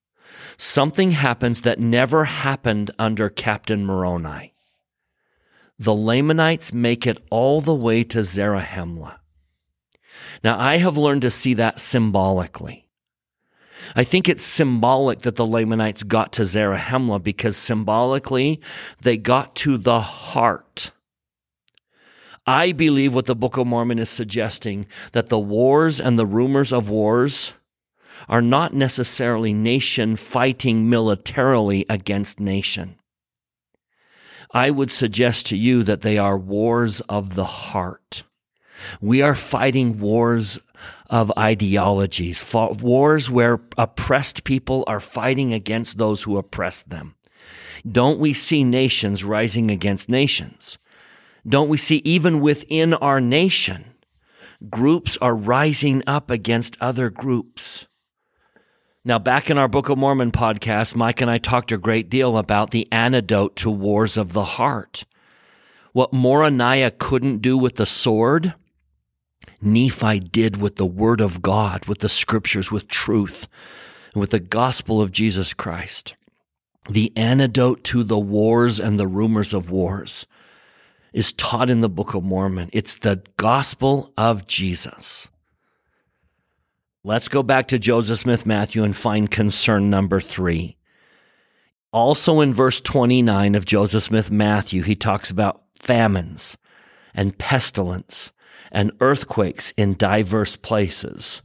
[0.63, 4.55] something happens that never happened under Captain Moroni.
[5.77, 9.19] The Lamanites make it all the way to Zarahemla.
[10.45, 12.89] Now, I have learned to see that symbolically.
[13.97, 18.61] I think it's symbolic that the Lamanites got to Zarahemla because symbolically
[19.01, 20.93] they got to the heart.
[22.47, 26.73] I believe what the Book of Mormon is suggesting that the wars and the rumors
[26.73, 27.53] of wars
[28.29, 32.97] are not necessarily nation fighting militarily against nation.
[34.53, 38.23] I would suggest to you that they are wars of the heart.
[39.01, 40.61] We are fighting wars
[41.09, 47.15] of ideologies, wars where oppressed people are fighting against those who oppress them.
[47.91, 50.79] Don't we see nations rising against nations?
[51.47, 53.95] Don't we see even within our nation,
[54.71, 57.87] groups are rising up against other groups?
[59.05, 62.39] Now, back in our Book of Mormon podcast, Mike and I talked a great deal
[62.39, 65.05] about the antidote to wars of the heart.
[65.93, 68.55] What Moronihah couldn't do with the sword,
[69.61, 73.49] Nephi did with the word of God, with the scriptures, with truth,
[74.15, 76.15] and with the gospel of Jesus Christ.
[76.89, 80.29] The antidote to the wars and the rumors of wars
[81.13, 82.71] is taught in the Book of Mormon.
[82.73, 85.27] It's the gospel of Jesus.
[87.05, 90.77] Let's go back to Joseph Smith Matthew and find concern number three.
[91.93, 96.57] Also in verse 29 of Joseph Smith Matthew, he talks about famines
[97.13, 98.31] and pestilence
[98.71, 101.43] and earthquakes in diverse places.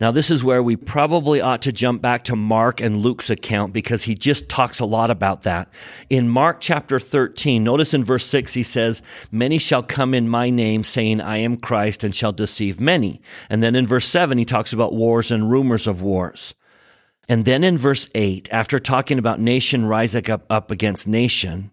[0.00, 3.72] Now, this is where we probably ought to jump back to Mark and Luke's account
[3.72, 5.68] because he just talks a lot about that.
[6.08, 10.50] In Mark chapter 13, notice in verse 6, he says, Many shall come in my
[10.50, 13.20] name, saying, I am Christ, and shall deceive many.
[13.50, 16.54] And then in verse 7, he talks about wars and rumors of wars.
[17.28, 21.72] And then in verse 8, after talking about nation rising up, up against nation,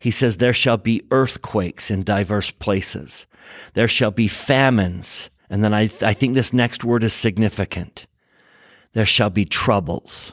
[0.00, 3.28] he says, There shall be earthquakes in diverse places.
[3.74, 8.06] There shall be famines and then I, I think this next word is significant.
[8.92, 10.32] There shall be troubles.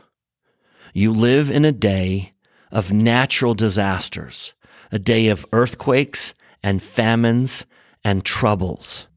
[0.94, 2.34] You live in a day
[2.72, 4.54] of natural disasters,
[4.92, 7.66] a day of earthquakes and famines
[8.04, 9.08] and troubles.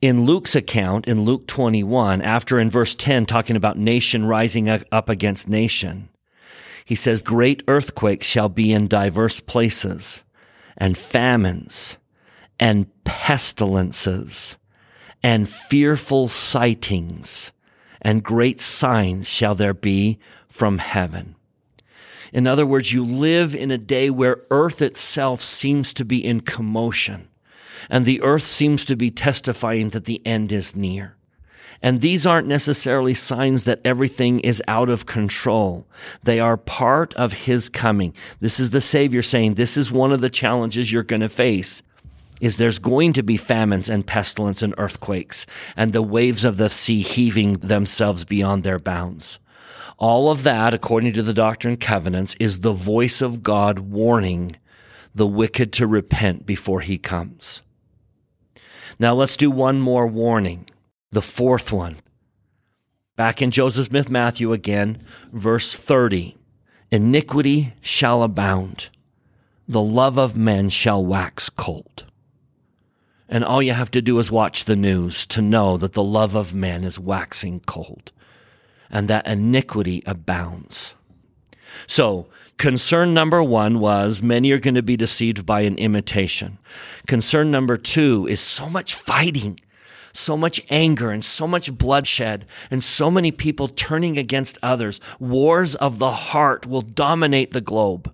[0.00, 5.08] In Luke's account, in Luke 21, after in verse 10, talking about nation rising up
[5.08, 6.08] against nation,
[6.84, 10.24] he says, Great earthquakes shall be in diverse places,
[10.76, 11.96] and famines,
[12.60, 14.56] and pestilences,
[15.22, 17.52] and fearful sightings
[18.00, 21.34] and great signs shall there be from heaven.
[22.32, 26.40] In other words, you live in a day where earth itself seems to be in
[26.40, 27.28] commotion
[27.88, 31.16] and the earth seems to be testifying that the end is near.
[31.80, 35.86] And these aren't necessarily signs that everything is out of control.
[36.24, 38.14] They are part of His coming.
[38.40, 41.82] This is the Savior saying, this is one of the challenges you're going to face
[42.40, 45.46] is there's going to be famines and pestilence and earthquakes
[45.76, 49.38] and the waves of the sea heaving themselves beyond their bounds.
[49.98, 54.56] All of that, according to the Doctrine and Covenants, is the voice of God warning
[55.14, 57.62] the wicked to repent before he comes.
[59.00, 60.66] Now let's do one more warning.
[61.10, 61.96] The fourth one.
[63.16, 66.36] Back in Joseph Smith Matthew again, verse 30.
[66.92, 68.90] Iniquity shall abound.
[69.66, 72.06] The love of men shall wax cold.
[73.28, 76.34] And all you have to do is watch the news to know that the love
[76.34, 78.10] of man is waxing cold
[78.90, 80.94] and that iniquity abounds.
[81.86, 86.58] So, concern number one was many are going to be deceived by an imitation.
[87.06, 89.60] Concern number two is so much fighting,
[90.12, 95.00] so much anger, and so much bloodshed, and so many people turning against others.
[95.20, 98.12] Wars of the heart will dominate the globe.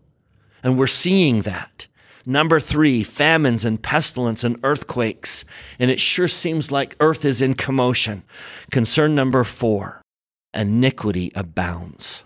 [0.63, 1.87] And we're seeing that.
[2.27, 5.45] Number three, famines and pestilence and earthquakes.
[5.79, 8.23] And it sure seems like earth is in commotion.
[8.71, 10.01] Concern number four,
[10.55, 12.25] iniquity abounds.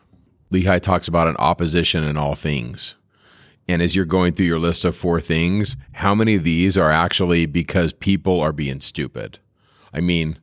[0.52, 2.94] Lehi talks about an opposition in all things.
[3.68, 6.90] And as you're going through your list of four things, how many of these are
[6.90, 9.38] actually because people are being stupid?
[9.92, 10.38] I mean,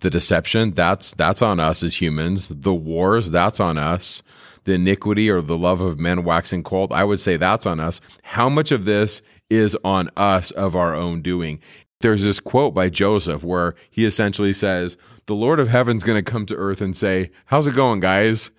[0.00, 2.48] the deception, that's that's on us as humans.
[2.52, 4.22] The wars, that's on us
[4.64, 8.00] the iniquity or the love of men waxing cold, I would say that's on us.
[8.22, 11.60] How much of this is on us of our own doing?
[12.00, 14.96] There's this quote by Joseph where he essentially says,
[15.26, 18.50] The Lord of heaven's going to come to earth and say, How's it going, guys?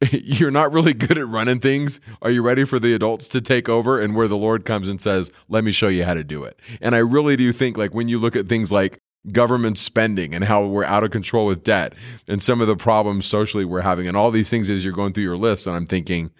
[0.10, 2.00] You're not really good at running things.
[2.20, 4.00] Are you ready for the adults to take over?
[4.00, 6.58] And where the Lord comes and says, Let me show you how to do it.
[6.80, 8.98] And I really do think, like, when you look at things like
[9.32, 11.94] government spending and how we're out of control with debt
[12.28, 15.12] and some of the problems socially we're having and all these things as you're going
[15.12, 16.30] through your list and I'm thinking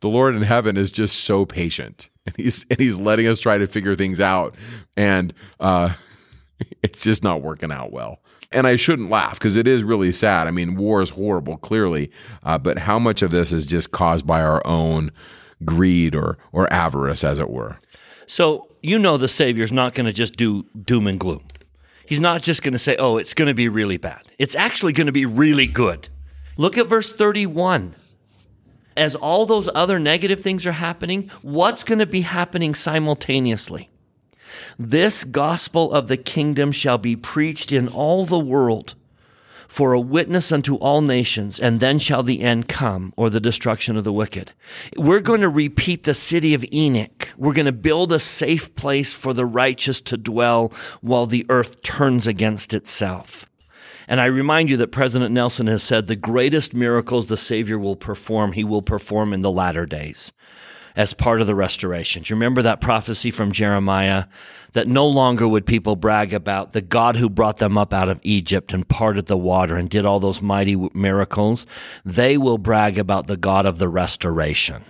[0.00, 3.58] the Lord in heaven is just so patient and he's and he's letting us try
[3.58, 4.54] to figure things out
[4.96, 5.94] and uh
[6.82, 8.20] it's just not working out well.
[8.50, 10.46] And I shouldn't laugh because it is really sad.
[10.46, 12.10] I mean, war is horrible, clearly,
[12.42, 15.10] uh, but how much of this is just caused by our own
[15.64, 17.76] greed or or avarice, as it were?
[18.26, 21.42] So you know the Savior's not going to just do doom and gloom.
[22.08, 24.94] He's not just going to say, "Oh, it's going to be really bad." It's actually
[24.94, 26.08] going to be really good.
[26.56, 27.94] Look at verse thirty-one.
[28.96, 33.90] As all those other negative things are happening, what's going to be happening simultaneously?
[34.78, 38.94] This gospel of the kingdom shall be preached in all the world
[39.68, 43.96] for a witness unto all nations, and then shall the end come, or the destruction
[43.96, 44.52] of the wicked.
[44.96, 47.28] We're going to repeat the city of Enoch.
[47.36, 51.82] We're going to build a safe place for the righteous to dwell while the earth
[51.82, 53.44] turns against itself.
[54.08, 57.94] And I remind you that President Nelson has said the greatest miracles the Savior will
[57.94, 60.32] perform, he will perform in the latter days
[60.98, 62.24] as part of the restoration.
[62.24, 64.24] Do you remember that prophecy from Jeremiah
[64.72, 68.18] that no longer would people brag about the God who brought them up out of
[68.24, 71.66] Egypt and parted the water and did all those mighty miracles?
[72.04, 74.84] They will brag about the God of the restoration,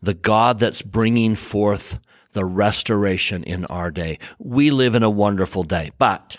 [0.00, 2.00] the God that's bringing forth
[2.32, 4.18] the restoration in our day.
[4.38, 6.38] We live in a wonderful day, but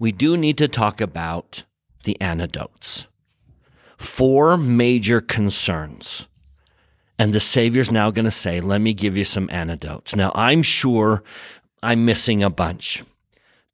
[0.00, 1.62] we do need to talk about
[2.02, 3.06] the antidotes.
[3.96, 6.26] Four major concerns
[7.18, 10.16] and the Savior's now going to say, Let me give you some antidotes.
[10.16, 11.22] Now, I'm sure
[11.82, 13.02] I'm missing a bunch,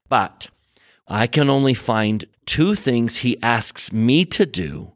[0.07, 0.49] but
[1.07, 4.93] I can only find two things he asks me to do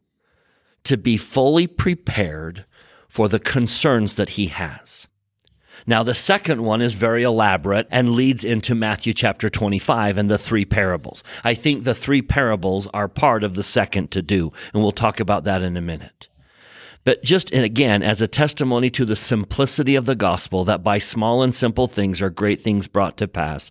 [0.84, 2.64] to be fully prepared
[3.08, 5.08] for the concerns that he has.
[5.86, 10.38] Now, the second one is very elaborate and leads into Matthew chapter 25 and the
[10.38, 11.22] three parables.
[11.42, 15.20] I think the three parables are part of the second to do, and we'll talk
[15.20, 16.28] about that in a minute.
[17.04, 20.98] But just, and again, as a testimony to the simplicity of the gospel, that by
[20.98, 23.70] small and simple things are great things brought to pass.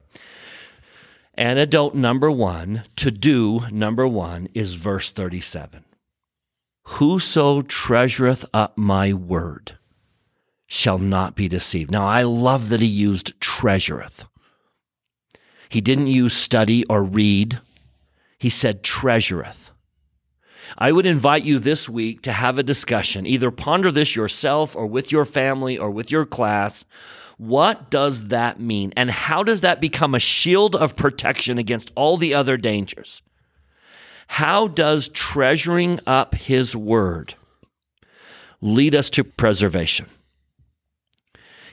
[1.35, 5.83] Antidote number one, to do number one, is verse 37.
[6.83, 9.77] Whoso treasureth up my word
[10.67, 11.89] shall not be deceived.
[11.89, 14.25] Now, I love that he used treasureth.
[15.69, 17.59] He didn't use study or read.
[18.37, 19.71] He said treasureth.
[20.77, 23.25] I would invite you this week to have a discussion.
[23.25, 26.85] Either ponder this yourself or with your family or with your class.
[27.37, 28.93] What does that mean?
[28.95, 33.21] And how does that become a shield of protection against all the other dangers?
[34.27, 37.35] How does treasuring up His Word
[38.61, 40.07] lead us to preservation?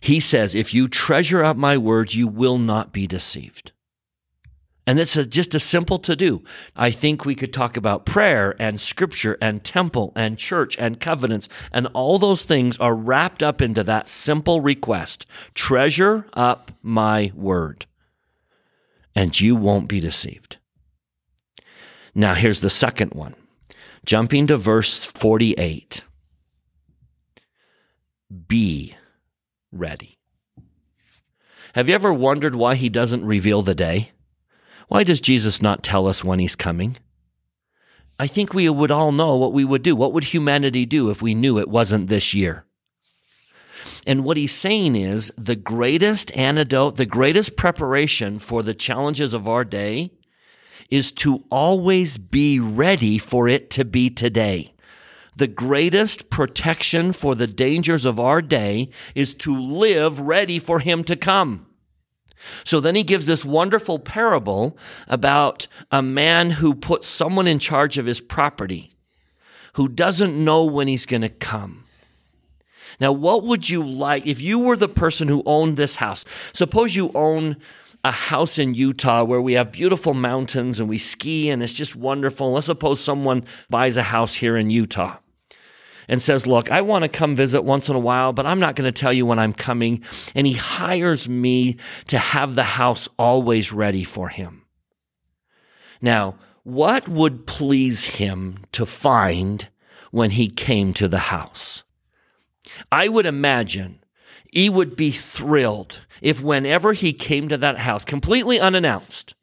[0.01, 3.73] He says, If you treasure up my word, you will not be deceived.
[4.91, 6.43] And it's a, just a simple to do.
[6.75, 11.49] I think we could talk about prayer and scripture and temple and church and covenants
[11.71, 15.27] and all those things are wrapped up into that simple request.
[15.55, 17.87] Treasure up my word
[19.15, 20.57] and you won't be deceived.
[22.13, 23.37] Now here's the second one.
[24.05, 26.03] Jumping to verse 48.
[28.49, 28.97] Be
[29.71, 30.19] ready.
[31.77, 34.11] Have you ever wondered why he doesn't reveal the day?
[34.91, 36.97] Why does Jesus not tell us when he's coming?
[38.19, 39.95] I think we would all know what we would do.
[39.95, 42.65] What would humanity do if we knew it wasn't this year?
[44.05, 49.47] And what he's saying is the greatest antidote, the greatest preparation for the challenges of
[49.47, 50.11] our day
[50.91, 54.75] is to always be ready for it to be today.
[55.37, 61.05] The greatest protection for the dangers of our day is to live ready for him
[61.05, 61.70] to come.
[62.65, 64.77] So then he gives this wonderful parable
[65.09, 68.91] about a man who puts someone in charge of his property
[69.75, 71.85] who doesn't know when he's going to come.
[72.99, 76.25] Now, what would you like if you were the person who owned this house?
[76.53, 77.57] Suppose you own
[78.05, 81.97] a house in Utah where we have beautiful mountains and we ski and it's just
[81.97, 82.53] wonderful.
[82.53, 85.19] Let's suppose someone buys a house here in Utah
[86.11, 88.75] and says, Look, I want to come visit once in a while, but I'm not
[88.75, 90.05] going to tell you when I'm coming.
[90.35, 91.77] And he hires me
[92.09, 94.67] to have the house always ready for him.
[96.03, 99.69] Now, what would please him to find
[100.11, 101.85] when he came to the house?
[102.91, 104.03] I would imagine
[104.53, 109.35] he would be thrilled if whenever he came to that house, completely unannounced,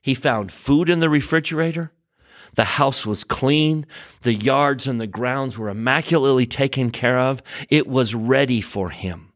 [0.00, 1.92] he found food in the refrigerator,
[2.54, 3.86] the house was clean.
[4.22, 7.42] The yards and the grounds were immaculately taken care of.
[7.68, 9.32] It was ready for him.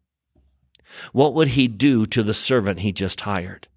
[1.13, 3.69] What would he do to the servant he just hired?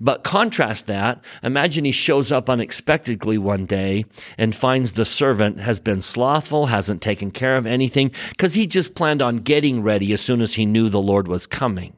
[0.00, 1.24] But contrast that.
[1.42, 4.04] Imagine he shows up unexpectedly one day
[4.36, 8.94] and finds the servant has been slothful, hasn't taken care of anything, because he just
[8.94, 11.96] planned on getting ready as soon as he knew the Lord was coming.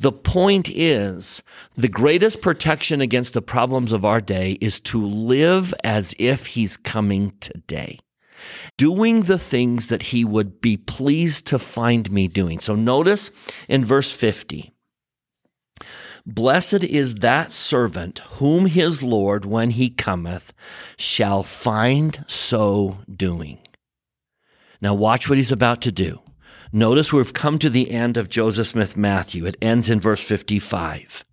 [0.00, 1.42] The point is,
[1.76, 6.76] the greatest protection against the problems of our day is to live as if he's
[6.76, 7.98] coming today.
[8.76, 12.60] Doing the things that he would be pleased to find me doing.
[12.60, 13.32] So notice
[13.66, 14.72] in verse 50.
[16.24, 20.52] Blessed is that servant whom his Lord, when he cometh,
[20.96, 23.58] shall find so doing.
[24.80, 26.20] Now watch what he's about to do.
[26.72, 29.46] Notice we've come to the end of Joseph Smith Matthew.
[29.46, 31.24] It ends in verse 55.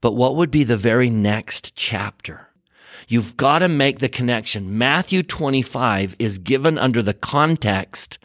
[0.00, 2.48] But what would be the very next chapter?
[3.08, 4.78] You've got to make the connection.
[4.78, 8.18] Matthew 25 is given under the context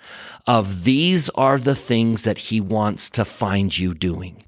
[0.46, 4.44] of these are the things that he wants to find you doing.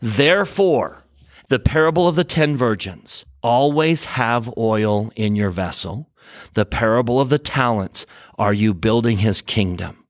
[0.00, 1.04] Therefore,
[1.48, 6.10] the parable of the ten virgins always have oil in your vessel.
[6.54, 8.04] The parable of the talents
[8.38, 10.05] are you building his kingdom?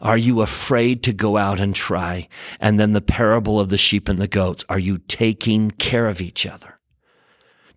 [0.00, 2.28] Are you afraid to go out and try?
[2.60, 4.64] And then the parable of the sheep and the goats.
[4.68, 6.78] Are you taking care of each other?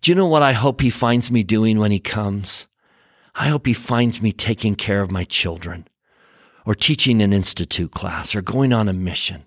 [0.00, 2.66] Do you know what I hope he finds me doing when he comes?
[3.34, 5.86] I hope he finds me taking care of my children
[6.66, 9.44] or teaching an institute class or going on a mission.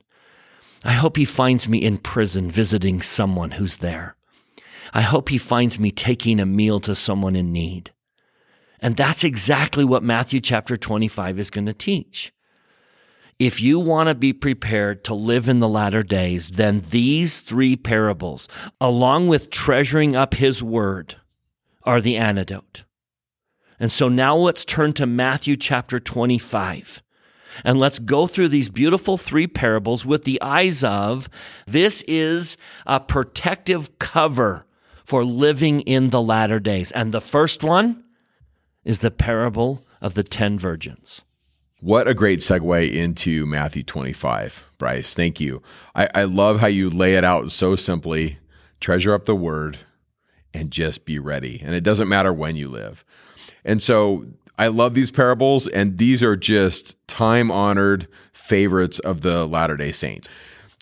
[0.84, 4.16] I hope he finds me in prison visiting someone who's there.
[4.94, 7.92] I hope he finds me taking a meal to someone in need.
[8.80, 12.32] And that's exactly what Matthew chapter 25 is going to teach.
[13.38, 17.76] If you want to be prepared to live in the latter days, then these three
[17.76, 18.48] parables,
[18.80, 21.18] along with treasuring up his word,
[21.84, 22.86] are the antidote.
[23.78, 27.02] And so now let's turn to Matthew chapter 25.
[27.66, 31.30] And let's go through these beautiful three parables with the eyes of
[31.66, 32.56] this is
[32.86, 34.66] a protective cover
[35.04, 36.92] for living in the latter days.
[36.94, 38.06] And the first one
[38.86, 41.25] is the parable of the ten virgins.
[41.86, 45.14] What a great segue into Matthew 25, Bryce.
[45.14, 45.62] Thank you.
[45.94, 48.40] I, I love how you lay it out so simply
[48.80, 49.78] treasure up the word
[50.52, 51.62] and just be ready.
[51.64, 53.06] And it doesn't matter when you live.
[53.64, 54.26] And so
[54.58, 59.92] I love these parables, and these are just time honored favorites of the Latter day
[59.92, 60.28] Saints.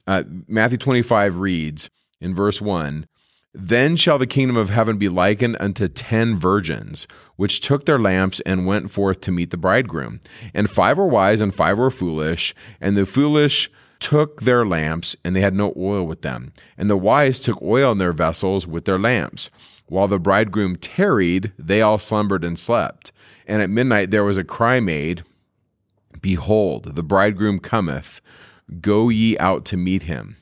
[0.08, 1.90] Uh, Matthew 25 reads
[2.22, 3.08] in verse 1
[3.54, 8.40] then shall the kingdom of heaven be likened unto ten virgins, which took their lamps
[8.46, 10.20] and went forth to meet the bridegroom.
[10.54, 12.56] And five were wise and five were foolish.
[12.82, 16.52] And the foolish took their lamps, and they had no oil with them.
[16.78, 19.50] And the wise took oil in their vessels with their lamps.
[19.86, 23.12] While the bridegroom tarried, they all slumbered and slept.
[23.48, 25.24] And at midnight there was a cry made
[26.22, 28.22] Behold, the bridegroom cometh.
[28.82, 30.38] Go ye out to meet him.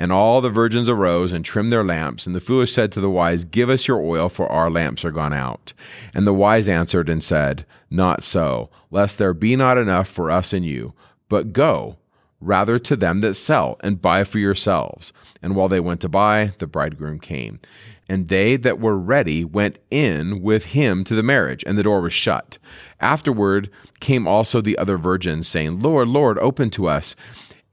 [0.00, 2.26] And all the virgins arose and trimmed their lamps.
[2.26, 5.12] And the foolish said to the wise, Give us your oil, for our lamps are
[5.12, 5.74] gone out.
[6.14, 10.52] And the wise answered and said, Not so, lest there be not enough for us
[10.52, 10.94] and you.
[11.28, 11.98] But go
[12.40, 15.12] rather to them that sell, and buy for yourselves.
[15.42, 17.60] And while they went to buy, the bridegroom came.
[18.08, 22.00] And they that were ready went in with him to the marriage, and the door
[22.00, 22.58] was shut.
[22.98, 23.70] Afterward
[24.00, 27.14] came also the other virgins, saying, Lord, Lord, open to us.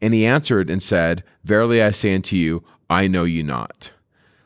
[0.02, 3.92] And he answered and said, Verily I say unto you, I know you not.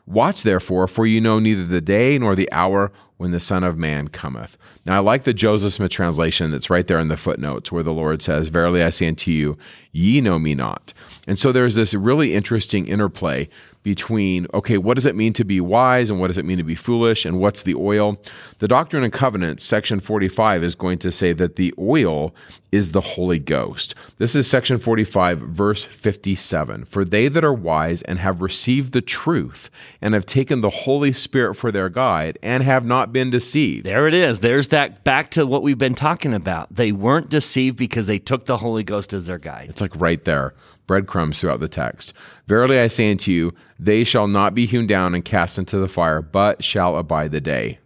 [0.06, 3.78] Watch therefore, for you know neither the day nor the hour when the Son of
[3.78, 4.58] Man cometh.
[4.84, 7.92] Now, I like the Joseph Smith translation that's right there in the footnotes where the
[7.92, 9.56] Lord says, Verily I say unto you,
[9.92, 10.92] ye know me not.
[11.28, 13.48] And so there's this really interesting interplay
[13.82, 16.64] between, okay, what does it mean to be wise and what does it mean to
[16.64, 18.20] be foolish and what's the oil?
[18.58, 22.34] The Doctrine and Covenants, section 45, is going to say that the oil
[22.70, 23.94] is the Holy Ghost.
[24.18, 26.84] This is section 45, verse 57.
[26.86, 29.68] For they that are wise and have received the truth
[30.00, 33.84] and have taken the Holy Spirit for their guide and have not been deceived.
[33.84, 34.40] There it is.
[34.40, 36.74] There's that back to what we've been talking about.
[36.74, 39.66] They weren't deceived because they took the Holy Ghost as their guide.
[39.68, 40.54] It's like right there
[40.86, 42.12] breadcrumbs throughout the text.
[42.46, 45.88] Verily I say unto you, they shall not be hewn down and cast into the
[45.88, 47.78] fire, but shall abide the day.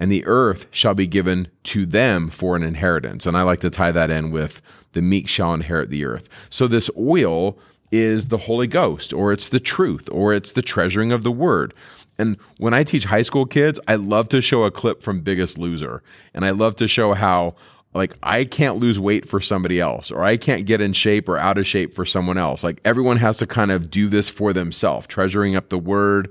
[0.00, 3.26] And the earth shall be given to them for an inheritance.
[3.26, 4.62] And I like to tie that in with
[4.92, 6.28] the meek shall inherit the earth.
[6.50, 7.58] So this oil
[7.90, 11.74] is the Holy Ghost, or it's the truth, or it's the treasuring of the word.
[12.18, 15.56] And when I teach high school kids, I love to show a clip from Biggest
[15.56, 16.02] Loser.
[16.34, 17.54] And I love to show how
[17.94, 21.38] like I can't lose weight for somebody else or I can't get in shape or
[21.38, 22.62] out of shape for someone else.
[22.62, 26.30] Like everyone has to kind of do this for themselves, treasuring up the word,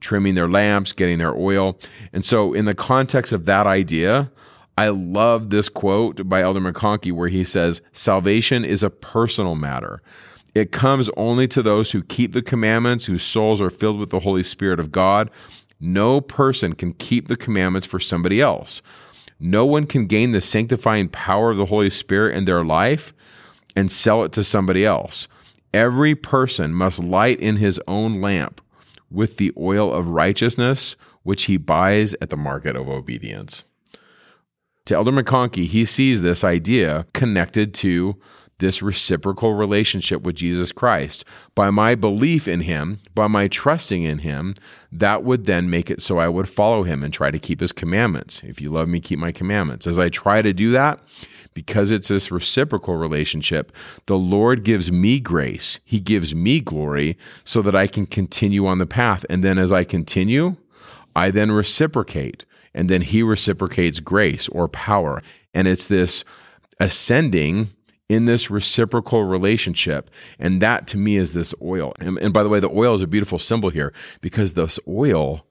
[0.00, 1.78] trimming their lamps, getting their oil.
[2.12, 4.30] And so in the context of that idea,
[4.78, 10.02] I love this quote by Elder McConkie where he says, salvation is a personal matter.
[10.54, 14.20] It comes only to those who keep the commandments, whose souls are filled with the
[14.20, 15.30] Holy Spirit of God.
[15.80, 18.80] No person can keep the commandments for somebody else.
[19.38, 23.12] No one can gain the sanctifying power of the Holy Spirit in their life
[23.74, 25.28] and sell it to somebody else.
[25.74, 28.60] Every person must light in his own lamp
[29.10, 33.64] with the oil of righteousness, which he buys at the market of obedience.
[34.86, 38.16] To Elder McConkie, he sees this idea connected to
[38.58, 41.24] this reciprocal relationship with Jesus Christ.
[41.54, 44.54] By my belief in him, by my trusting in him,
[44.90, 47.72] that would then make it so I would follow him and try to keep his
[47.72, 48.42] commandments.
[48.44, 49.86] If you love me, keep my commandments.
[49.86, 51.00] As I try to do that,
[51.52, 53.72] because it's this reciprocal relationship,
[54.06, 55.80] the Lord gives me grace.
[55.84, 59.24] He gives me glory so that I can continue on the path.
[59.30, 60.56] And then as I continue,
[61.14, 62.44] I then reciprocate.
[62.74, 65.22] And then He reciprocates grace or power.
[65.54, 66.24] And it's this
[66.78, 67.70] ascending
[68.08, 70.10] in this reciprocal relationship.
[70.38, 71.92] And that to me is this oil.
[71.98, 75.44] And, and, by the way, the oil is a beautiful symbol here because this oil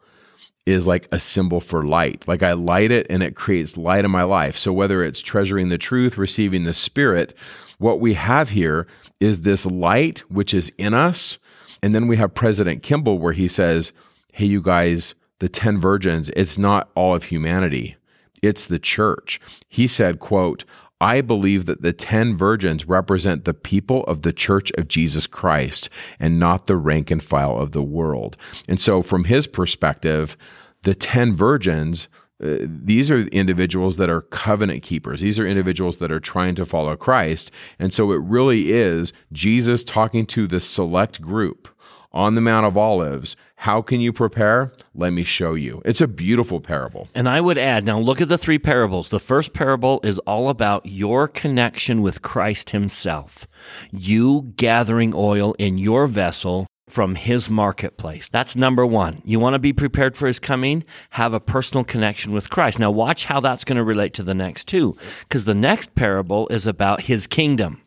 [0.66, 2.28] is like a symbol for light.
[2.28, 4.58] Like I light it and it creates light in my life.
[4.58, 7.36] So whether it's treasuring the truth, receiving the spirit,
[7.78, 8.88] what we have here
[9.20, 11.38] is this light which is in us.
[11.84, 13.94] And then we have President Kimball where he says,
[14.32, 17.96] Hey, you guys, the 10 virgins, it's not all of humanity.
[18.42, 19.40] It's the church.
[19.70, 20.66] He said, quote,
[21.02, 25.90] I believe that the 10 virgins represent the people of the church of Jesus Christ
[26.20, 28.38] and not the rank and file of the world.
[28.68, 30.38] And so, from his perspective,
[30.84, 32.08] the 10 virgins.
[32.44, 35.22] Uh, these are individuals that are covenant keepers.
[35.22, 37.50] These are individuals that are trying to follow Christ.
[37.80, 41.70] And so it really is Jesus talking to the select group
[42.16, 43.36] on the Mount of Olives.
[43.58, 44.72] How can you prepare?
[44.96, 45.82] Let me show you.
[45.86, 47.10] It's a beautiful parable.
[47.14, 49.10] And I would add now, look at the three parables.
[49.10, 53.46] The first parable is all about your connection with Christ Himself,
[53.92, 58.30] you gathering oil in your vessel from his marketplace.
[58.30, 59.22] That's number one.
[59.26, 60.84] You want to be prepared for his coming?
[61.12, 62.80] Have a personal connection with Christ.
[62.80, 66.48] Now, watch how that's going to relate to the next two, because the next parable
[66.50, 67.82] is about his kingdom.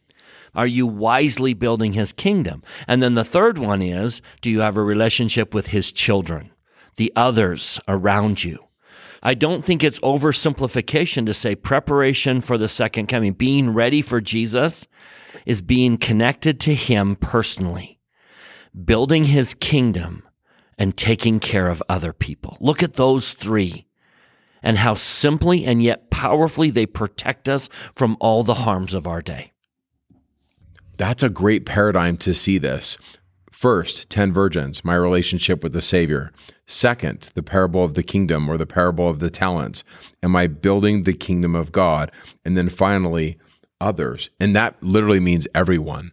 [0.58, 2.64] Are you wisely building his kingdom?
[2.88, 6.50] And then the third one is do you have a relationship with his children,
[6.96, 8.64] the others around you?
[9.22, 14.20] I don't think it's oversimplification to say preparation for the second coming, being ready for
[14.20, 14.88] Jesus
[15.46, 18.00] is being connected to him personally,
[18.84, 20.24] building his kingdom
[20.76, 22.56] and taking care of other people.
[22.58, 23.86] Look at those three
[24.60, 29.22] and how simply and yet powerfully they protect us from all the harms of our
[29.22, 29.52] day.
[30.98, 32.98] That's a great paradigm to see this.
[33.52, 36.32] First, 10 virgins, my relationship with the Savior.
[36.66, 39.84] Second, the parable of the kingdom or the parable of the talents.
[40.22, 42.12] Am I building the kingdom of God?
[42.44, 43.38] And then finally,
[43.80, 44.30] others.
[44.38, 46.12] And that literally means everyone.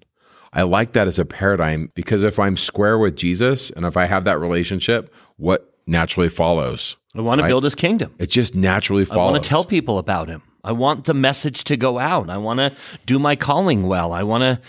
[0.53, 4.05] I like that as a paradigm because if I'm square with Jesus and if I
[4.05, 6.95] have that relationship, what naturally follows?
[7.17, 7.47] I want right?
[7.47, 8.13] to build his kingdom.
[8.19, 9.29] It just naturally follows.
[9.29, 10.41] I want to tell people about him.
[10.65, 12.29] I want the message to go out.
[12.29, 12.73] I want to
[13.05, 14.11] do my calling well.
[14.11, 14.59] I want to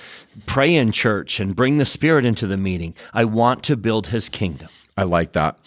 [0.45, 2.95] pray in church and bring the Spirit into the meeting.
[3.15, 4.69] I want to build His kingdom.
[4.99, 5.59] I like that.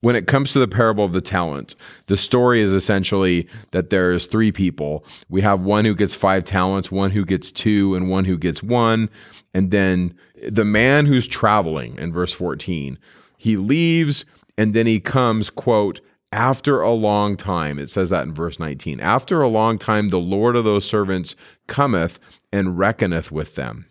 [0.00, 1.76] When it comes to the parable of the talents,
[2.06, 5.04] the story is essentially that there's three people.
[5.28, 8.62] We have one who gets five talents, one who gets two, and one who gets
[8.62, 9.08] one.
[9.54, 10.14] And then
[10.48, 12.98] the man who's traveling in verse 14,
[13.36, 14.24] he leaves
[14.56, 16.00] and then he comes, quote,
[16.32, 20.18] after a long time, it says that in verse 19, after a long time, the
[20.18, 21.34] Lord of those servants
[21.66, 22.18] cometh
[22.52, 23.86] and reckoneth with them.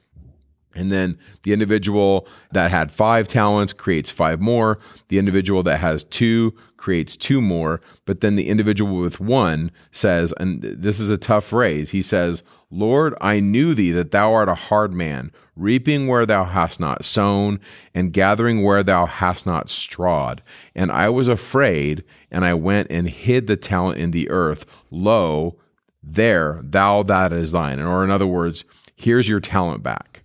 [0.75, 4.77] And then the individual that had five talents creates five more.
[5.07, 7.81] The individual that has two creates two more.
[8.05, 12.43] But then the individual with one says, and this is a tough phrase, he says,
[12.69, 17.05] Lord, I knew thee that thou art a hard man, reaping where thou hast not
[17.05, 17.61] sown,
[17.95, 20.41] and gathering where thou hast not strawed.
[20.75, 24.65] And I was afraid, and I went and hid the talent in the earth.
[24.91, 25.55] Lo,
[26.03, 27.79] there thou that is thine.
[27.79, 28.65] Or in other words,
[28.95, 30.23] here's your talent back.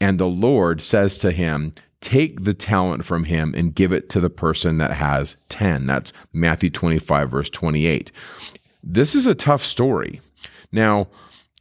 [0.00, 4.20] And the Lord says to him, Take the talent from him and give it to
[4.20, 5.86] the person that has 10.
[5.86, 8.12] That's Matthew 25, verse 28.
[8.84, 10.20] This is a tough story.
[10.70, 11.08] Now,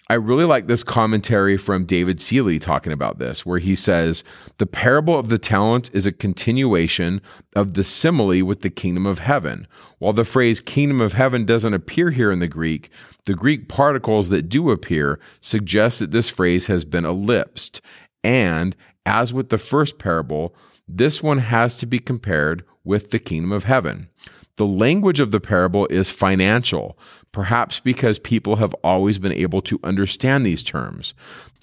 [0.09, 4.23] I really like this commentary from David Seely talking about this, where he says,
[4.57, 7.19] The parable of the talent is a continuation
[7.57, 9.67] of the simile with the kingdom of heaven.
[9.99, 12.89] While the phrase kingdom of heaven doesn't appear here in the Greek,
[13.25, 17.81] the Greek particles that do appear suggest that this phrase has been ellipsed.
[18.23, 20.55] And, as with the first parable,
[20.87, 24.07] this one has to be compared with the kingdom of heaven.
[24.55, 26.97] The language of the parable is financial,
[27.37, 31.13] perhaps because people have always been able to understand these terms.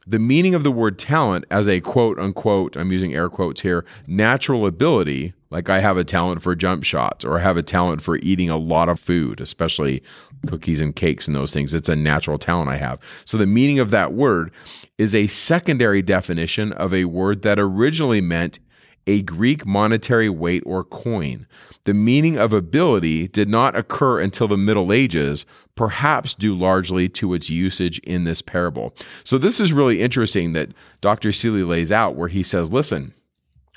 [0.07, 3.85] the meaning of the word talent as a quote unquote, I'm using air quotes here,
[4.07, 8.03] natural ability, like I have a talent for jump shots or I have a talent
[8.03, 10.01] for eating a lot of food, especially
[10.47, 11.75] cookies and cakes and those things.
[11.75, 13.01] It's a natural talent I have.
[13.25, 14.53] So the meaning of that word
[14.97, 18.61] is a secondary definition of a word that originally meant
[19.07, 21.47] a Greek monetary weight or coin.
[21.85, 25.45] The meaning of ability did not occur until the Middle Ages,
[25.75, 28.95] perhaps due largely to its usage in this parable.
[29.25, 31.33] So, this is really interesting that Dr.
[31.33, 33.13] Seely lays out where he says, listen,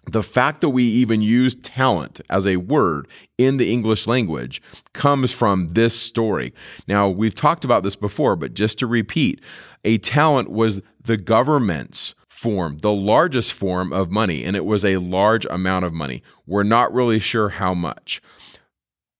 [0.09, 3.07] the fact that we even use talent as a word
[3.37, 4.61] in the English language
[4.93, 6.53] comes from this story.
[6.87, 9.41] Now, we've talked about this before, but just to repeat,
[9.83, 14.97] a talent was the government's form, the largest form of money, and it was a
[14.97, 16.21] large amount of money.
[16.45, 18.21] We're not really sure how much.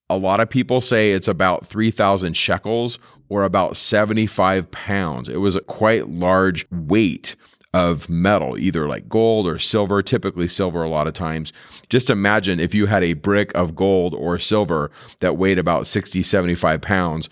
[0.09, 5.28] A lot of people say it's about 3,000 shekels or about 75 pounds.
[5.28, 7.36] It was a quite large weight
[7.74, 11.51] of metal, either like gold or silver, typically silver a lot of times.
[11.89, 16.22] Just imagine if you had a brick of gold or silver that weighed about 60,
[16.22, 17.30] 75 pounds.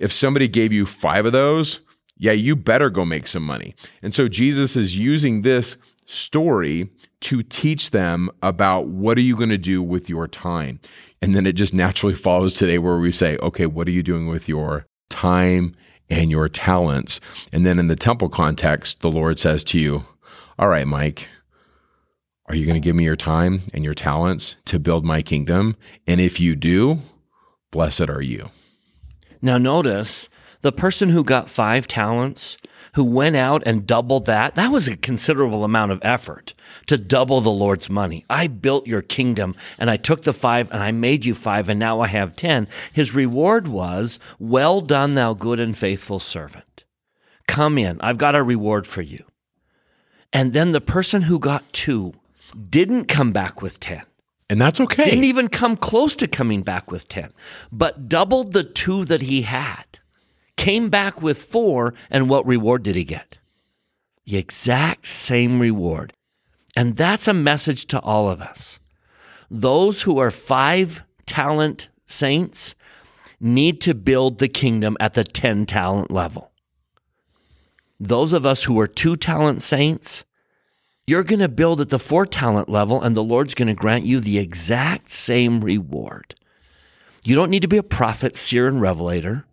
[0.00, 1.80] If somebody gave you five of those,
[2.18, 3.74] yeah, you better go make some money.
[4.02, 6.88] And so Jesus is using this story
[7.20, 10.80] to teach them about what are you going to do with your time.
[11.20, 14.28] And then it just naturally follows today where we say, okay, what are you doing
[14.28, 15.74] with your time
[16.08, 17.20] and your talents?
[17.52, 20.04] And then in the temple context, the Lord says to you,
[20.58, 21.28] all right, Mike,
[22.46, 25.76] are you going to give me your time and your talents to build my kingdom?
[26.06, 27.00] And if you do,
[27.72, 28.50] blessed are you.
[29.42, 30.28] Now, notice
[30.66, 32.56] the person who got five talents,
[32.94, 36.54] who went out and doubled that, that was a considerable amount of effort
[36.86, 38.24] to double the Lord's money.
[38.28, 41.78] I built your kingdom and I took the five and I made you five and
[41.78, 42.66] now I have 10.
[42.92, 46.82] His reward was, well done, thou good and faithful servant.
[47.46, 48.00] Come in.
[48.00, 49.22] I've got a reward for you.
[50.32, 52.12] And then the person who got two
[52.68, 54.02] didn't come back with 10.
[54.50, 55.04] And that's okay.
[55.04, 57.32] Didn't even come close to coming back with 10,
[57.70, 59.85] but doubled the two that he had
[60.56, 63.38] came back with four, and what reward did he get?
[64.24, 66.12] The exact same reward.
[66.74, 68.78] And that's a message to all of us.
[69.50, 72.74] Those who are five talent saints
[73.40, 76.50] need to build the kingdom at the 10 talent level.
[77.98, 80.24] Those of us who are two talent saints,
[81.06, 84.04] you're going to build at the four talent level, and the Lord's going to grant
[84.04, 86.34] you the exact same reward.
[87.24, 89.46] You don't need to be a prophet, seer, and revelator.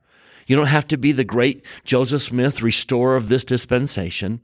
[0.47, 4.41] You don't have to be the great Joseph Smith, restorer of this dispensation.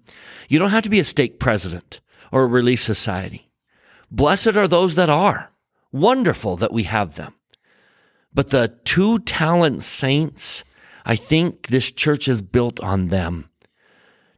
[0.48, 3.50] You don't have to be a stake president or a relief society.
[4.12, 5.52] Blessed are those that are.
[5.92, 7.34] Wonderful that we have them.
[8.34, 10.64] But the two talent saints,
[11.06, 13.50] I think this church is built on them.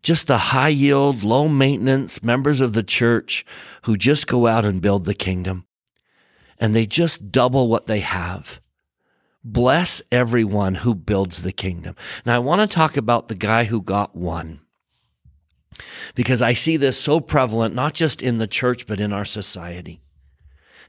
[0.01, 3.45] Just the high yield, low maintenance members of the church
[3.83, 5.65] who just go out and build the kingdom.
[6.57, 8.61] And they just double what they have.
[9.43, 11.95] Bless everyone who builds the kingdom.
[12.25, 14.61] Now, I want to talk about the guy who got one
[16.15, 20.01] because I see this so prevalent, not just in the church, but in our society.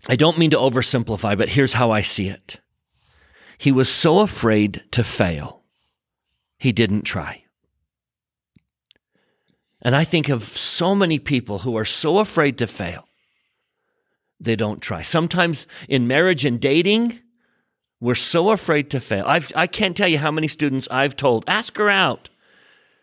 [0.08, 2.60] I don't mean to oversimplify, but here's how I see it.
[3.56, 5.62] He was so afraid to fail,
[6.58, 7.44] he didn't try.
[9.80, 13.08] And I think of so many people who are so afraid to fail,
[14.38, 15.02] they don't try.
[15.02, 17.20] Sometimes in marriage and dating,
[18.02, 19.24] we're so afraid to fail.
[19.28, 22.30] I've, I can't tell you how many students I've told, ask her out.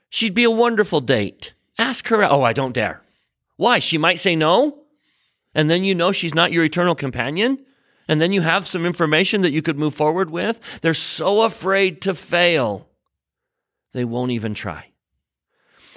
[0.09, 1.53] She'd be a wonderful date.
[1.77, 2.31] Ask her out.
[2.31, 3.01] Oh, I don't dare.
[3.55, 3.79] Why?
[3.79, 4.83] She might say no.
[5.55, 7.59] And then you know she's not your eternal companion.
[8.09, 10.59] And then you have some information that you could move forward with.
[10.81, 12.89] They're so afraid to fail,
[13.93, 14.87] they won't even try.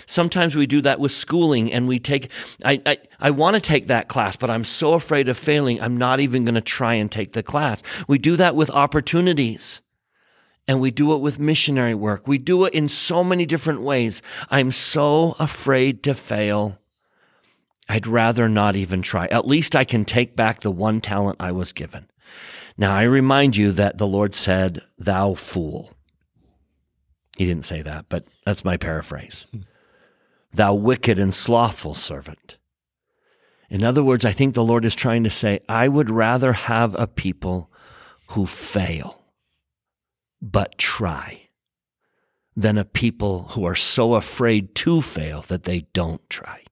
[0.06, 2.30] Sometimes we do that with schooling and we take,
[2.64, 5.96] I, I, I want to take that class, but I'm so afraid of failing, I'm
[5.96, 7.82] not even going to try and take the class.
[8.08, 9.82] We do that with opportunities
[10.68, 12.26] and we do it with missionary work.
[12.26, 14.22] We do it in so many different ways.
[14.50, 16.78] I'm so afraid to fail.
[17.88, 19.26] I'd rather not even try.
[19.26, 22.08] At least I can take back the one talent I was given.
[22.76, 25.92] Now, I remind you that the Lord said, Thou fool.
[27.36, 29.46] He didn't say that, but that's my paraphrase
[30.52, 32.58] thou wicked and slothful servant.
[33.70, 36.94] In other words, I think the Lord is trying to say, I would rather have
[36.94, 37.70] a people
[38.28, 39.24] who fail,
[40.42, 41.48] but try,
[42.54, 46.64] than a people who are so afraid to fail that they don't try.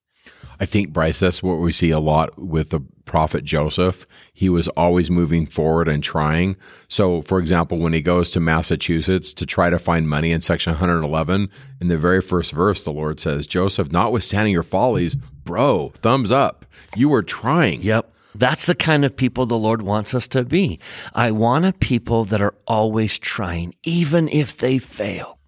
[0.61, 4.06] I think, Bryce, that's what we see a lot with the prophet Joseph.
[4.34, 6.54] He was always moving forward and trying.
[6.86, 10.74] So, for example, when he goes to Massachusetts to try to find money in section
[10.74, 11.48] 111,
[11.80, 16.66] in the very first verse, the Lord says, Joseph, notwithstanding your follies, bro, thumbs up.
[16.94, 17.80] You were trying.
[17.80, 18.12] Yep.
[18.34, 20.78] That's the kind of people the Lord wants us to be.
[21.14, 25.38] I want a people that are always trying, even if they fail.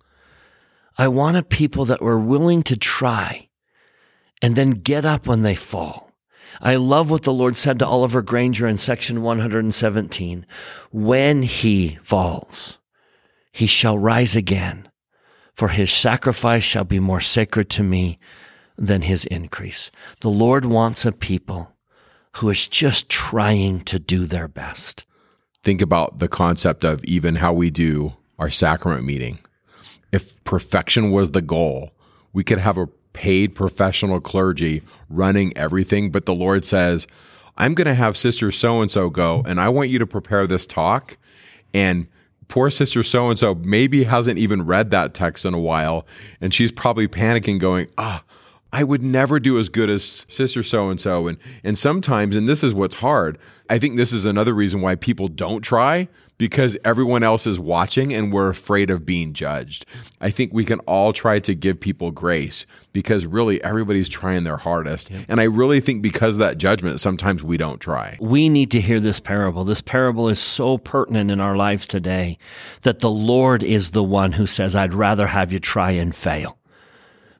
[0.96, 3.50] I want a people that were willing to try
[4.42, 6.10] and then get up when they fall.
[6.60, 10.44] I love what the Lord said to Oliver Granger in section 117.
[10.90, 12.78] When he falls,
[13.52, 14.90] he shall rise again,
[15.54, 18.18] for his sacrifice shall be more sacred to me
[18.76, 19.90] than his increase.
[20.20, 21.72] The Lord wants a people
[22.36, 25.04] who is just trying to do their best.
[25.62, 29.38] Think about the concept of even how we do our sacrament meeting.
[30.10, 31.92] If perfection was the goal,
[32.32, 37.06] we could have a paid professional clergy running everything, but the Lord says,
[37.56, 40.46] I'm going to have sister so and so go, and I want you to prepare
[40.46, 41.18] this talk.
[41.74, 42.06] And
[42.48, 46.06] poor sister so and so maybe hasn't even read that text in a while,
[46.40, 48.22] and she's probably panicking, going, Ah,
[48.72, 51.28] I would never do as good as sister so and so.
[51.28, 53.38] And and sometimes, and this is what's hard.
[53.68, 56.08] I think this is another reason why people don't try
[56.42, 59.86] because everyone else is watching and we're afraid of being judged.
[60.20, 64.56] I think we can all try to give people grace because really everybody's trying their
[64.56, 65.08] hardest.
[65.08, 65.26] Yep.
[65.28, 68.18] And I really think because of that judgment, sometimes we don't try.
[68.20, 69.64] We need to hear this parable.
[69.64, 72.38] This parable is so pertinent in our lives today
[72.80, 76.58] that the Lord is the one who says, I'd rather have you try and fail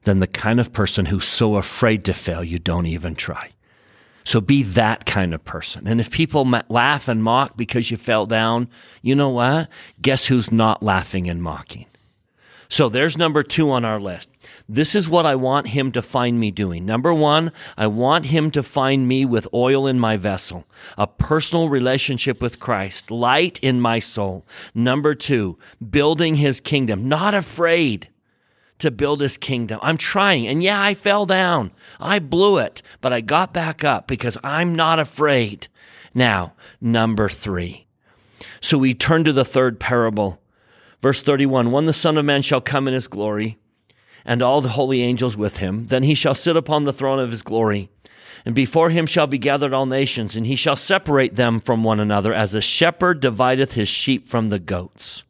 [0.05, 3.50] than the kind of person who's so afraid to fail you don't even try.
[4.24, 5.86] So be that kind of person.
[5.86, 8.68] And if people ma- laugh and mock because you fell down,
[9.00, 9.68] you know what?
[10.00, 11.86] Guess who's not laughing and mocking?
[12.72, 14.30] So there's number two on our list.
[14.66, 16.86] This is what I want him to find me doing.
[16.86, 20.64] Number one, I want him to find me with oil in my vessel,
[20.96, 24.46] a personal relationship with Christ, light in my soul.
[24.74, 28.08] Number two, building his kingdom, not afraid
[28.82, 29.80] to build his kingdom.
[29.82, 30.46] I'm trying.
[30.46, 31.72] And yeah, I fell down.
[31.98, 35.68] I blew it, but I got back up because I'm not afraid.
[36.14, 37.86] Now, number three.
[38.60, 40.40] So we turn to the third parable.
[41.00, 43.58] Verse 31 When the Son of Man shall come in his glory,
[44.24, 47.30] and all the holy angels with him, then he shall sit upon the throne of
[47.30, 47.88] his glory.
[48.44, 52.00] And before him shall be gathered all nations, and he shall separate them from one
[52.00, 55.24] another, as a shepherd divideth his sheep from the goats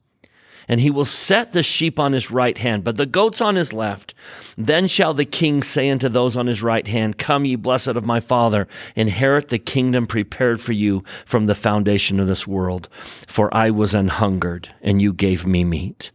[0.73, 3.75] and he will set the sheep on his right hand, but the goats on his
[3.75, 4.15] left.
[4.57, 8.07] Then shall the king say unto those on his right hand, Come, ye blessed of
[8.07, 8.67] my father,
[8.97, 12.89] inherit the kingdom prepared for you from the foundation of this world.
[13.29, 16.11] For I was an hungered, and you gave me meat.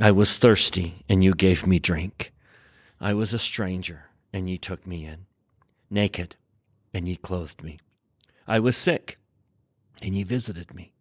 [0.00, 2.32] I was thirsty, and you gave me drink.
[3.00, 5.26] I was a stranger, and ye took me in.
[5.88, 6.34] Naked,
[6.92, 7.78] and ye clothed me.
[8.44, 9.18] I was sick,
[10.02, 10.94] and ye visited me.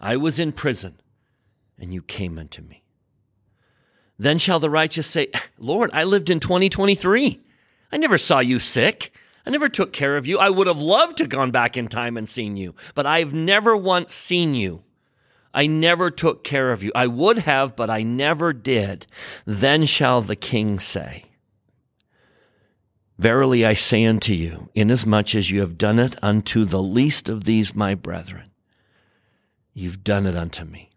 [0.00, 0.94] I was in prison
[1.82, 2.84] and you came unto me.
[4.16, 5.28] Then shall the righteous say,
[5.58, 7.40] Lord, I lived in 2023.
[7.90, 9.12] I never saw you sick.
[9.44, 10.38] I never took care of you.
[10.38, 13.76] I would have loved to gone back in time and seen you, but I've never
[13.76, 14.84] once seen you.
[15.52, 16.92] I never took care of you.
[16.94, 19.06] I would have, but I never did.
[19.44, 21.24] Then shall the king say,
[23.18, 27.44] Verily I say unto you, inasmuch as you have done it unto the least of
[27.44, 28.50] these my brethren,
[29.74, 30.91] you've done it unto me.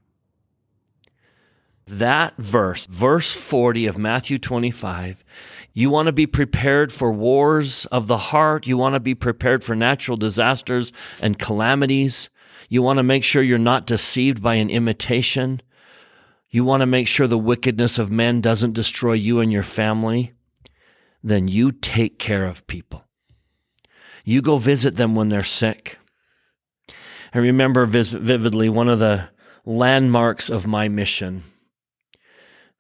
[1.88, 5.24] That verse, verse 40 of Matthew 25,
[5.74, 8.66] you want to be prepared for wars of the heart.
[8.66, 12.30] You want to be prepared for natural disasters and calamities.
[12.70, 15.62] You want to make sure you're not deceived by an imitation.
[16.50, 20.34] You want to make sure the wickedness of men doesn't destroy you and your family.
[21.22, 23.04] Then you take care of people.
[24.24, 26.00] You go visit them when they're sick.
[27.32, 29.30] I remember vividly one of the
[29.66, 31.44] landmarks of my mission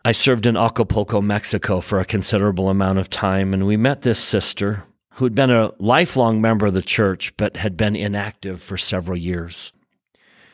[0.05, 4.19] I served in Acapulco, Mexico for a considerable amount of time, and we met this
[4.19, 4.83] sister
[5.13, 9.17] who had been a lifelong member of the church but had been inactive for several
[9.17, 9.71] years.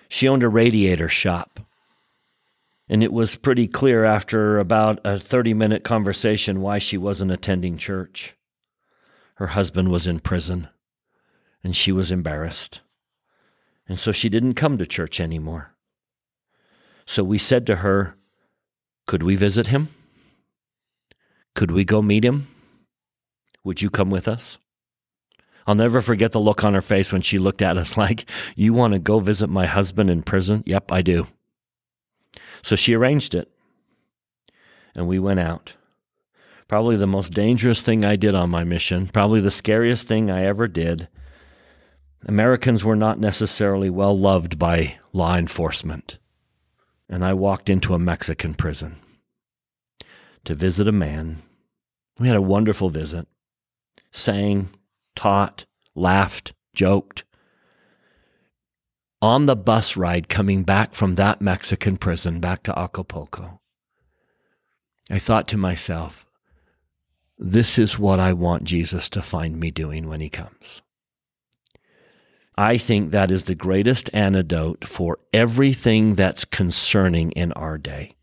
[0.08, 1.60] She owned a radiator shop.
[2.88, 7.78] And it was pretty clear after about a 30 minute conversation why she wasn't attending
[7.78, 8.38] church.
[9.36, 10.70] Her husband was in prison,
[11.62, 12.80] and she was embarrassed.
[13.86, 15.76] And so she didn't come to church anymore.
[17.06, 18.16] So we said to her,
[19.08, 19.89] could we visit him?
[21.56, 22.47] Could we go meet him?
[23.64, 24.58] Would you come with us?
[25.68, 28.26] I'll never forget the look on her face when she looked at us like,
[28.56, 30.64] You want to go visit my husband in prison?
[30.66, 31.28] Yep, I do.
[32.64, 33.52] So she arranged it.
[34.95, 35.74] And we went out.
[36.68, 40.45] Probably the most dangerous thing I did on my mission, probably the scariest thing I
[40.45, 41.10] ever did.
[42.26, 46.18] Americans were not necessarily well loved by law enforcement.
[47.12, 48.95] And I walked into a Mexican prison
[50.45, 51.38] to visit a man.
[52.18, 53.28] We had a wonderful visit,
[54.12, 54.70] sang,
[55.16, 57.26] taught, laughed, joked.
[59.22, 63.59] On the bus ride coming back from that Mexican prison back to Acapulco,
[65.09, 66.26] I thought to myself,
[67.38, 70.82] this is what I want Jesus to find me doing when he comes.
[72.58, 78.16] I think that is the greatest antidote for everything that's concerning in our day.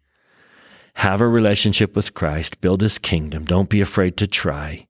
[0.95, 4.87] Have a relationship with Christ, build his kingdom, don't be afraid to try,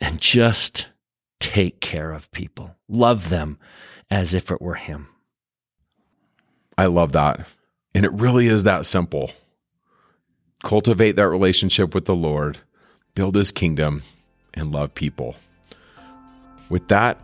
[0.00, 0.88] and just
[1.40, 2.76] take care of people.
[2.88, 3.58] Love them
[4.10, 5.08] as if it were him.
[6.76, 7.46] I love that.
[7.94, 9.32] And it really is that simple.
[10.62, 12.58] Cultivate that relationship with the Lord
[13.14, 14.02] build his kingdom,
[14.52, 15.36] and love people.
[16.68, 17.18] With that,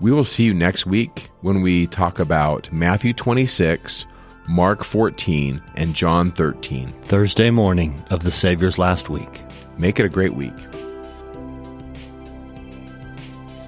[0.00, 4.06] we will see you next week when we talk about Matthew 26,
[4.48, 6.92] Mark 14, and John 13.
[7.02, 9.42] Thursday morning of the Savior's last week.
[9.78, 10.52] Make it a great week.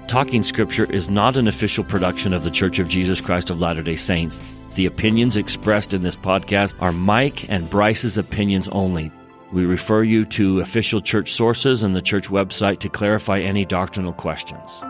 [0.07, 3.81] Talking Scripture is not an official production of The Church of Jesus Christ of Latter
[3.81, 4.41] day Saints.
[4.75, 9.11] The opinions expressed in this podcast are Mike and Bryce's opinions only.
[9.51, 14.13] We refer you to official church sources and the church website to clarify any doctrinal
[14.13, 14.81] questions.